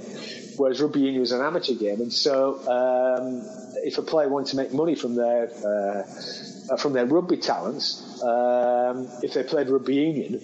[0.57, 3.43] whereas rugby union was an amateur game, and so um,
[3.83, 9.07] if a player wanted to make money from their uh, from their rugby talents, um,
[9.23, 10.41] if they played rugby union,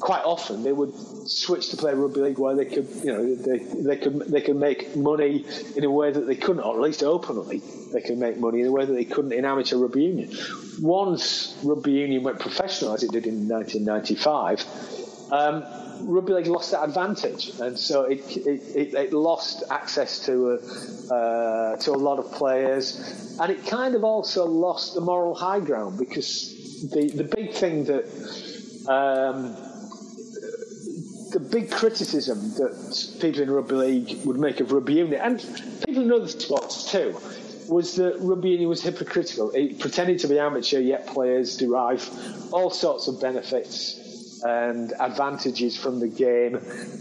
[0.00, 0.92] quite often they would
[1.28, 4.56] switch to play rugby league where they could, you know, they, they could they could
[4.56, 5.44] make money
[5.76, 7.62] in a way that they couldn't, or at least openly
[7.92, 10.36] they could make money in a way that they couldn't in amateur rugby union.
[10.80, 15.01] Once rugby union went professional, as it did in 1995.
[15.32, 15.64] Um,
[16.02, 21.76] rugby league lost that advantage, and so it it, it, lost access to a, uh,
[21.78, 25.98] to a lot of players, and it kind of also lost the moral high ground
[25.98, 28.04] because the the big thing that
[28.88, 29.56] um,
[31.30, 35.38] the big criticism that people in rugby league would make of rugby union, and
[35.86, 37.18] people in other sports too,
[37.70, 39.50] was that rugby union was hypocritical.
[39.52, 42.06] It pretended to be amateur, yet players derive
[42.52, 44.01] all sorts of benefits
[44.42, 46.56] and advantages from the game,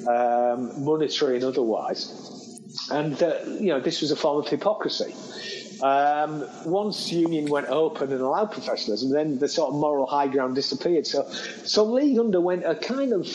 [0.08, 2.60] um, monetary and otherwise.
[2.92, 5.14] And uh, you know, this was a form of hypocrisy.
[5.82, 10.56] Um, once union went open and allowed professionalism, then the sort of moral high ground
[10.56, 11.08] disappeared.
[11.08, 11.28] So,
[11.64, 13.28] so league underwent a kind of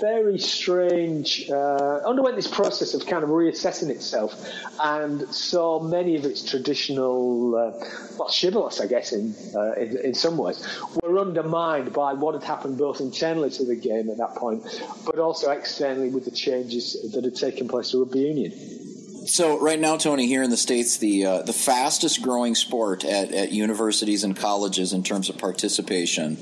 [0.00, 4.34] very strange, uh, underwent this process of kind of reassessing itself
[4.82, 7.86] and saw many of its traditional, uh,
[8.18, 10.66] well, chivalrous, I guess, in, uh, in, in some ways,
[11.02, 14.64] were undermined by what had happened both internally to the game at that point,
[15.04, 18.89] but also externally with the changes that had taken place to rugby union.
[19.30, 23.30] So right now, Tony, here in the states, the uh, the fastest growing sport at,
[23.30, 26.36] at universities and colleges in terms of participation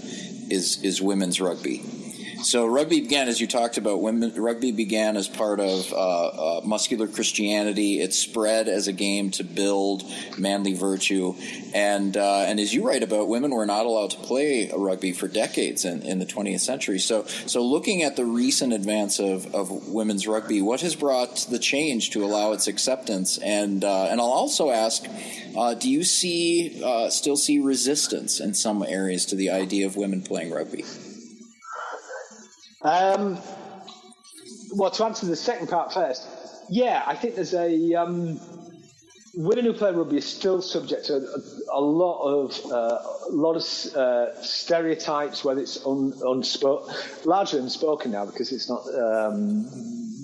[0.49, 1.85] is is women's rugby.
[2.43, 6.61] So rugby began, as you talked about, women, rugby began as part of uh, uh,
[6.65, 8.01] muscular Christianity.
[8.01, 10.05] It spread as a game to build
[10.39, 11.35] manly virtue,
[11.75, 15.27] and uh, and as you write about, women were not allowed to play rugby for
[15.27, 17.01] decades in, in the 20th century.
[17.01, 21.59] So so looking at the recent advance of, of women's rugby, what has brought the
[21.59, 23.39] change to allow its acceptance?
[23.39, 25.05] And uh, and I'll also ask,
[25.57, 29.97] uh, do you see uh, still see resistance in some areas to the idea of
[29.97, 30.85] women playing rugby?
[32.89, 33.39] Um,
[34.73, 36.27] well, to answer the second part first,
[36.71, 38.41] yeah, I think there's a um,
[39.35, 43.57] women who play rugby are still subject to a, a lot of uh, a lot
[43.57, 49.69] of uh, stereotypes, whether it's un, unspoken, largely unspoken now because it's not um,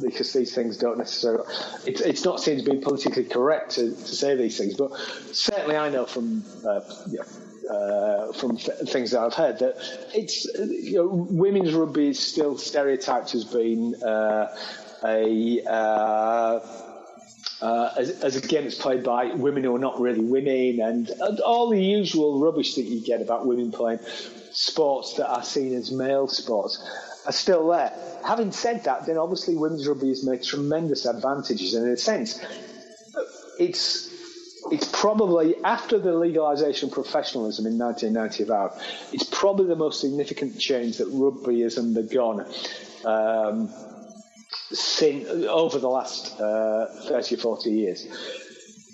[0.00, 1.44] because these things don't necessarily.
[1.86, 4.90] It's, it's not seen to be politically correct to, to say these things, but
[5.32, 7.24] certainly I know from uh, know,
[7.70, 9.76] uh, from th- things that I've heard that
[10.14, 14.54] it's you know, women's rugby is still stereotyped as being uh,
[15.04, 16.60] a uh,
[17.60, 21.08] uh, as, as, a game that's played by women who are not really women, and,
[21.08, 23.98] and, all the usual rubbish that you get about women playing
[24.50, 26.86] sports that are seen as male sports
[27.24, 27.92] are still there.
[28.24, 32.38] Having said that, then obviously women's rugby has made tremendous advantages, and in a sense,
[33.58, 34.13] it's
[34.70, 40.98] it's probably after the legalisation of professionalism in 1995, it's probably the most significant change
[40.98, 42.46] that rugby has undergone
[43.04, 43.72] um,
[44.70, 48.06] since, over the last uh, 30 or 40 years.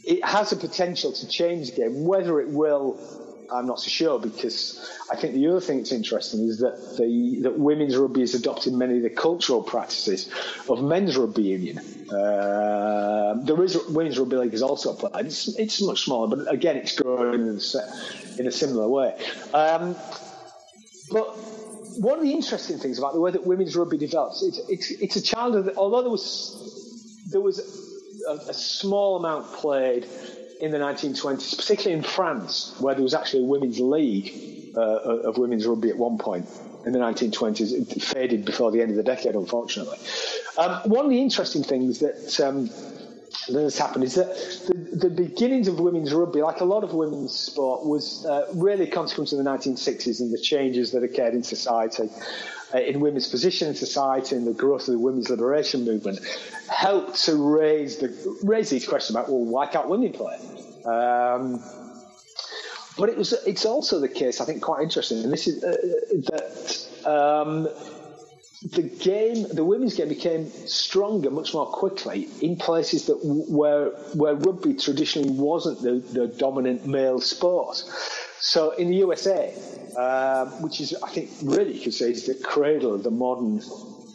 [0.04, 2.04] It has a potential to change the game.
[2.04, 2.98] Whether it will
[3.52, 4.80] I'm not so sure because
[5.10, 8.72] I think the other thing that's interesting is that the that women's rugby has adopted
[8.72, 10.30] many of the cultural practices
[10.68, 11.78] of men's rugby union.
[12.10, 15.26] Uh, there is women's rugby league is also played.
[15.26, 19.16] It's, it's much smaller, but again, it's growing in a, in a similar way.
[19.54, 19.96] Um,
[21.10, 21.36] but
[21.98, 25.16] one of the interesting things about the way that women's rugby develops, it's, it's, it's
[25.16, 27.58] a child of, the, although there was, there was
[28.28, 30.06] a, a, small amount played
[30.60, 35.38] in the 1920s, particularly in France, where there was actually a women's league uh, of
[35.38, 36.46] women's rugby at one point
[36.84, 37.72] in the 1920s.
[37.72, 39.98] It faded before the end of the decade, unfortunately.
[40.58, 42.70] Um, one of the interesting things that um,
[43.48, 44.28] that has happened is that
[44.66, 48.88] the, the, beginnings of women's rugby, like a lot of women's sport, was uh, really
[48.88, 52.10] a consequence of the 1960s and the changes that occurred in society,
[52.74, 56.20] in women's position in society, and the growth of the women's liberation movement,
[56.68, 60.36] helped to raise the raise these questions about well, why can't women play?
[60.84, 61.62] Um,
[62.96, 65.76] but it was it's also the case, I think, quite interesting, and this is uh,
[66.30, 67.06] that.
[67.06, 67.68] Um,
[68.62, 74.34] the game, the women's game became stronger much more quickly in places that where where
[74.34, 77.82] rugby traditionally wasn't the, the dominant male sport.
[78.40, 79.54] So in the USA,
[79.96, 83.62] uh, which is I think really you could say is the cradle of the modern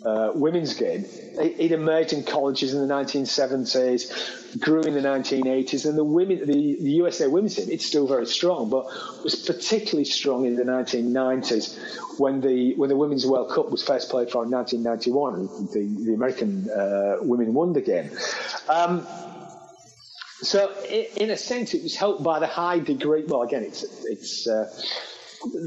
[0.06, 1.06] uh, women's game.
[1.40, 6.40] It, it, emerged in colleges in the 1970s, grew in the 1980s, and the women,
[6.40, 8.86] the, the, USA women's team, it's still very strong, but
[9.24, 14.10] was particularly strong in the 1990s when the when the Women's World Cup was first
[14.10, 15.70] played for in 1991.
[15.74, 18.12] The, the American uh, women won the game.
[18.70, 19.08] Um,
[20.42, 23.24] so, in a sense, it was helped by the high degree.
[23.26, 24.70] Well, again, it's it's uh,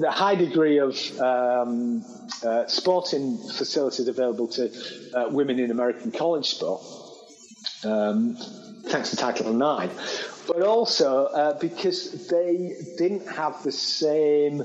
[0.00, 2.04] the high degree of um,
[2.44, 4.70] uh, sporting facilities available to
[5.14, 6.82] uh, women in American college sport,
[7.84, 8.36] um,
[8.88, 9.92] thanks to Title IX,
[10.46, 14.64] but also uh, because they didn't have the same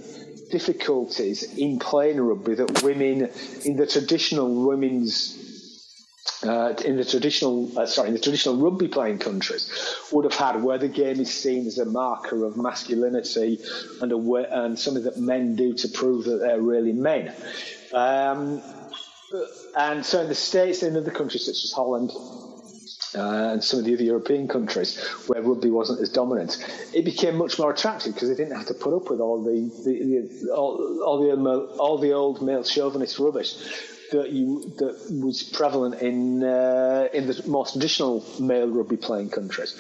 [0.52, 3.30] difficulties in playing rugby that women
[3.66, 5.43] in the traditional women's
[6.46, 9.70] uh, in the traditional, uh, sorry, in the traditional rugby playing countries
[10.12, 13.60] would have had, where the game is seen as a marker of masculinity
[14.02, 14.18] and a
[14.52, 17.34] and something that men do to prove that they're really men.
[17.94, 18.62] Um,
[19.76, 22.12] and so in the states and in other countries such as Holland.
[23.16, 26.58] Uh, and some of the other European countries where rugby wasn't as dominant,
[26.96, 29.70] it became much more attractive because they didn't have to put up with all the,
[29.86, 33.54] the, the all, all, the all the old male chauvinist rubbish
[34.12, 39.80] that you that was prevalent in uh, in the more traditional male rugby playing countries.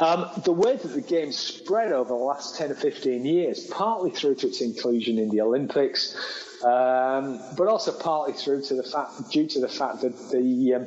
[0.00, 4.10] Um, the way that the game spread over the last 10 or 15 years, partly
[4.10, 6.16] through to its inclusion in the Olympics,
[6.64, 10.86] um, but also partly through to the fact, due to the fact that the um,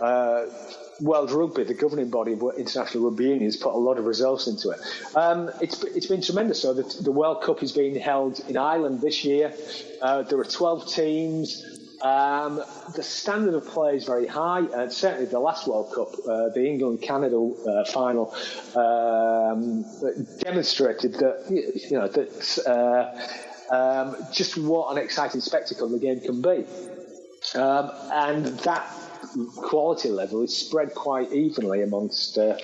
[0.00, 0.44] uh,
[1.00, 4.70] World Rugby, the governing body of International Rugby has put a lot of resource into
[4.70, 4.80] it.
[5.14, 6.62] Um, it's, it's been tremendous.
[6.62, 9.52] So the, the, World Cup is being held in Ireland this year.
[10.00, 11.64] Uh, there are 12 teams.
[12.02, 12.62] Um,
[12.94, 16.66] the standard of play is very high, and certainly the last World Cup, uh, the
[16.66, 18.34] England Canada uh, final,
[18.74, 19.84] um,
[20.40, 26.42] demonstrated that you know that uh, um, just what an exciting spectacle the game can
[26.42, 26.66] be,
[27.58, 28.86] um, and that
[29.56, 32.38] quality level is spread quite evenly amongst.
[32.38, 32.58] Uh,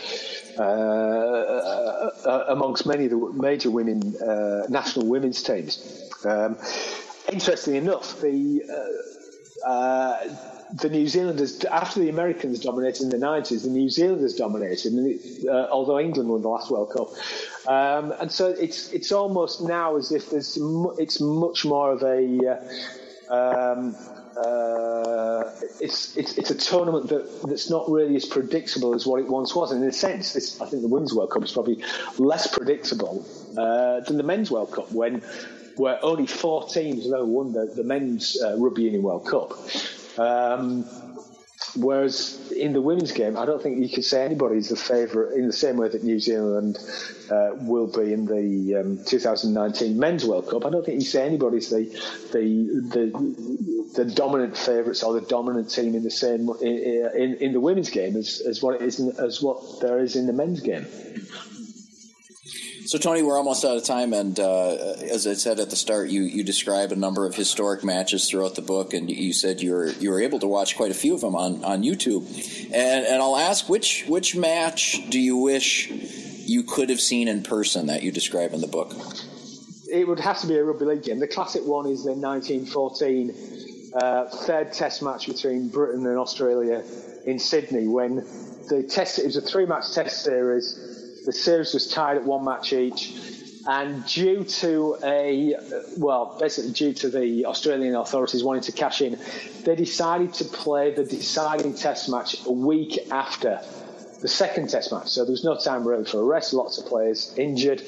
[0.59, 4.15] uh, uh, amongst many of the major women
[4.69, 6.11] national women's teams.
[6.27, 6.59] Um,
[7.33, 8.63] interestingly enough, the
[9.67, 10.29] uh,
[10.75, 15.49] the New Zealanders, after the Americans dominated in the 90s, the New Zealanders dominated, it,
[15.49, 17.09] uh, although England won the last World Cup.
[17.67, 20.59] Um, and so it's it's almost now as if there's
[20.99, 22.61] it's much more of a
[23.31, 23.97] uh, um,
[24.43, 29.29] uh, it's, it's it's a tournament that, that's not really as predictable as what it
[29.29, 29.73] once was.
[29.73, 31.83] And in a sense, I think the Women's World Cup is probably
[32.19, 33.25] less predictable
[33.57, 35.23] uh, than the Men's World Cup when
[35.77, 39.53] where only four teams have ever won the, the men's uh, Rugby Union World Cup.
[40.19, 40.85] Um,
[41.77, 45.47] whereas in the women's game, I don't think you could say anybody's the favourite in
[45.47, 46.79] the same way that New Zealand
[47.31, 50.67] uh, will be in the um, 2019 Men's World Cup.
[50.67, 51.85] I don't think you say anybody's the
[52.33, 57.53] the the, the dominant favourites or the dominant team in the same in, in, in
[57.53, 60.33] the women's game as, as what it is in, as what there is in the
[60.33, 60.87] men's game.
[62.85, 66.11] So, Tony, we're almost out of time, and uh, as I said at the start,
[66.11, 69.73] you, you describe a number of historic matches throughout the book, and you said you
[69.73, 72.27] were you were able to watch quite a few of them on, on YouTube.
[72.73, 77.45] And and I'll ask which which match do you wish you could have seen in
[77.45, 78.93] person that you describe in the book?
[79.89, 81.21] It would have to be a rugby league game.
[81.21, 86.83] The classic one is the 1914 uh, third Test match between Britain and Australia
[87.27, 88.17] in Sydney, when
[88.69, 90.92] the test it was a three match Test series
[91.25, 93.15] the series was tied at one match each.
[93.67, 95.55] And due to a,
[95.97, 99.19] well, basically due to the Australian authorities wanting to cash in,
[99.65, 103.61] they decided to play the deciding test match a week after
[104.21, 105.09] the second test match.
[105.09, 107.83] So there was no time really for a rest, lots of players injured.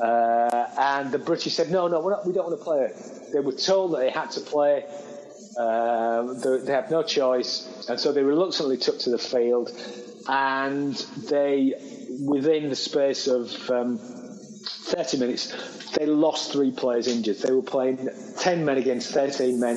[0.00, 3.32] Uh, and the British said, no, no, not, we don't want to play it.
[3.32, 4.84] They were told that they had to play.
[5.58, 7.86] Uh, they, they had no choice.
[7.88, 9.72] And so they reluctantly took to the field.
[10.28, 10.94] And
[11.28, 11.74] they,
[12.18, 17.36] within the space of um, 30 minutes, they lost three players injured.
[17.38, 18.08] They were playing
[18.38, 19.76] 10 men against 13 men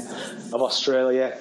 [0.53, 1.37] of Australia.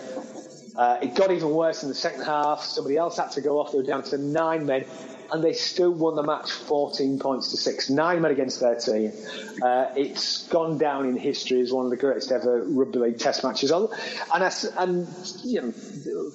[0.76, 2.62] Uh, it got even worse in the second half.
[2.62, 3.72] Somebody else had to go off.
[3.72, 4.84] They were down to nine men,
[5.32, 7.90] and they still won the match 14 points to six.
[7.90, 9.12] Nine men against 13.
[9.62, 13.44] Uh, it's gone down in history as one of the greatest ever rugby league test
[13.44, 13.70] matches.
[13.70, 13.88] And,
[14.78, 15.08] and
[15.44, 15.72] you know,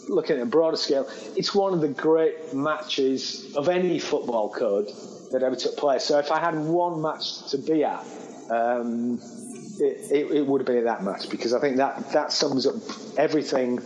[0.09, 4.89] looking at a broader scale, it's one of the great matches of any football code
[5.31, 6.03] that ever took place.
[6.03, 8.05] So if I had one match to be at,
[8.49, 9.19] um,
[9.79, 12.75] it, it, it, would been that match because I think that that sums up
[13.17, 13.81] everything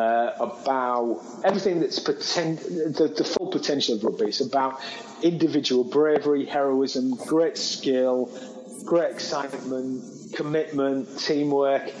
[0.00, 2.60] uh, about everything that's potent,
[2.96, 4.26] the, the, full potential of rugby.
[4.26, 4.80] It's about
[5.22, 8.30] individual bravery, heroism, great skill,
[8.84, 11.92] great excitement, commitment, teamwork.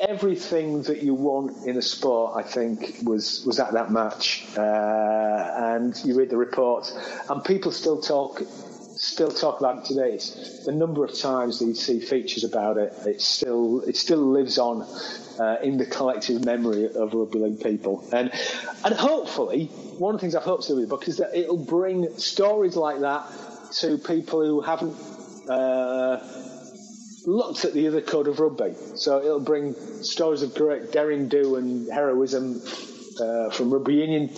[0.00, 4.44] Everything that you want in a sport, I think, was was at that match.
[4.56, 4.60] Uh,
[5.74, 6.96] and you read the reports,
[7.28, 8.42] and people still talk
[9.04, 10.12] still talk about it today.
[10.14, 12.92] It's the number of times that you see features about it.
[13.06, 14.82] It still it still lives on
[15.38, 18.06] uh, in the collective memory of rugby league people.
[18.12, 18.32] And
[18.84, 19.66] and hopefully,
[19.98, 22.16] one of the things I've hoped to do with the book is that it'll bring
[22.18, 23.30] stories like that
[23.80, 24.96] to people who haven't.
[25.48, 26.40] Uh,
[27.26, 31.56] looked at the other code of rugby, so it'll bring stories of great daring do
[31.56, 32.60] and heroism
[33.18, 34.30] uh, from rugby union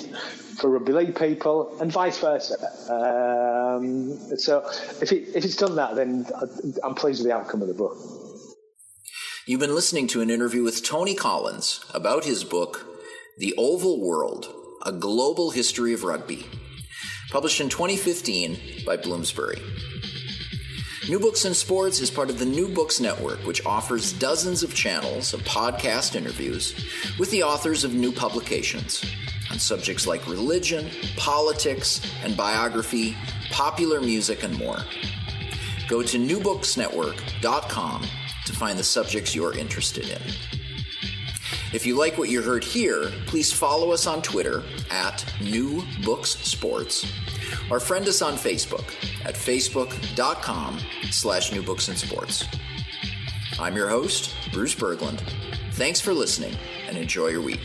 [0.56, 2.56] for rugby league people, and vice versa.
[2.90, 4.64] Um, so
[5.00, 6.26] if, it, if it's done that, then
[6.82, 7.96] I'm pleased with the outcome of the book.
[9.46, 12.84] You've been listening to an interview with Tony Collins about his book,
[13.38, 14.52] The Oval World
[14.84, 16.46] A Global History of Rugby,
[17.30, 19.60] published in 2015 by Bloomsbury.
[21.08, 24.74] New Books in Sports is part of the New Books Network, which offers dozens of
[24.74, 26.74] channels of podcast interviews
[27.16, 29.04] with the authors of new publications
[29.52, 33.16] on subjects like religion, politics, and biography,
[33.52, 34.78] popular music, and more.
[35.86, 38.02] Go to newbooksnetwork.com
[38.46, 40.22] to find the subjects you're interested in.
[41.72, 46.30] If you like what you heard here, please follow us on Twitter at New Books
[46.30, 47.06] Sports
[47.70, 48.84] or friend us on Facebook
[49.24, 50.78] at facebook.com
[51.10, 52.44] slash New Books and Sports.
[53.58, 55.20] I'm your host, Bruce Berglund.
[55.72, 56.54] Thanks for listening
[56.86, 57.60] and enjoy your week.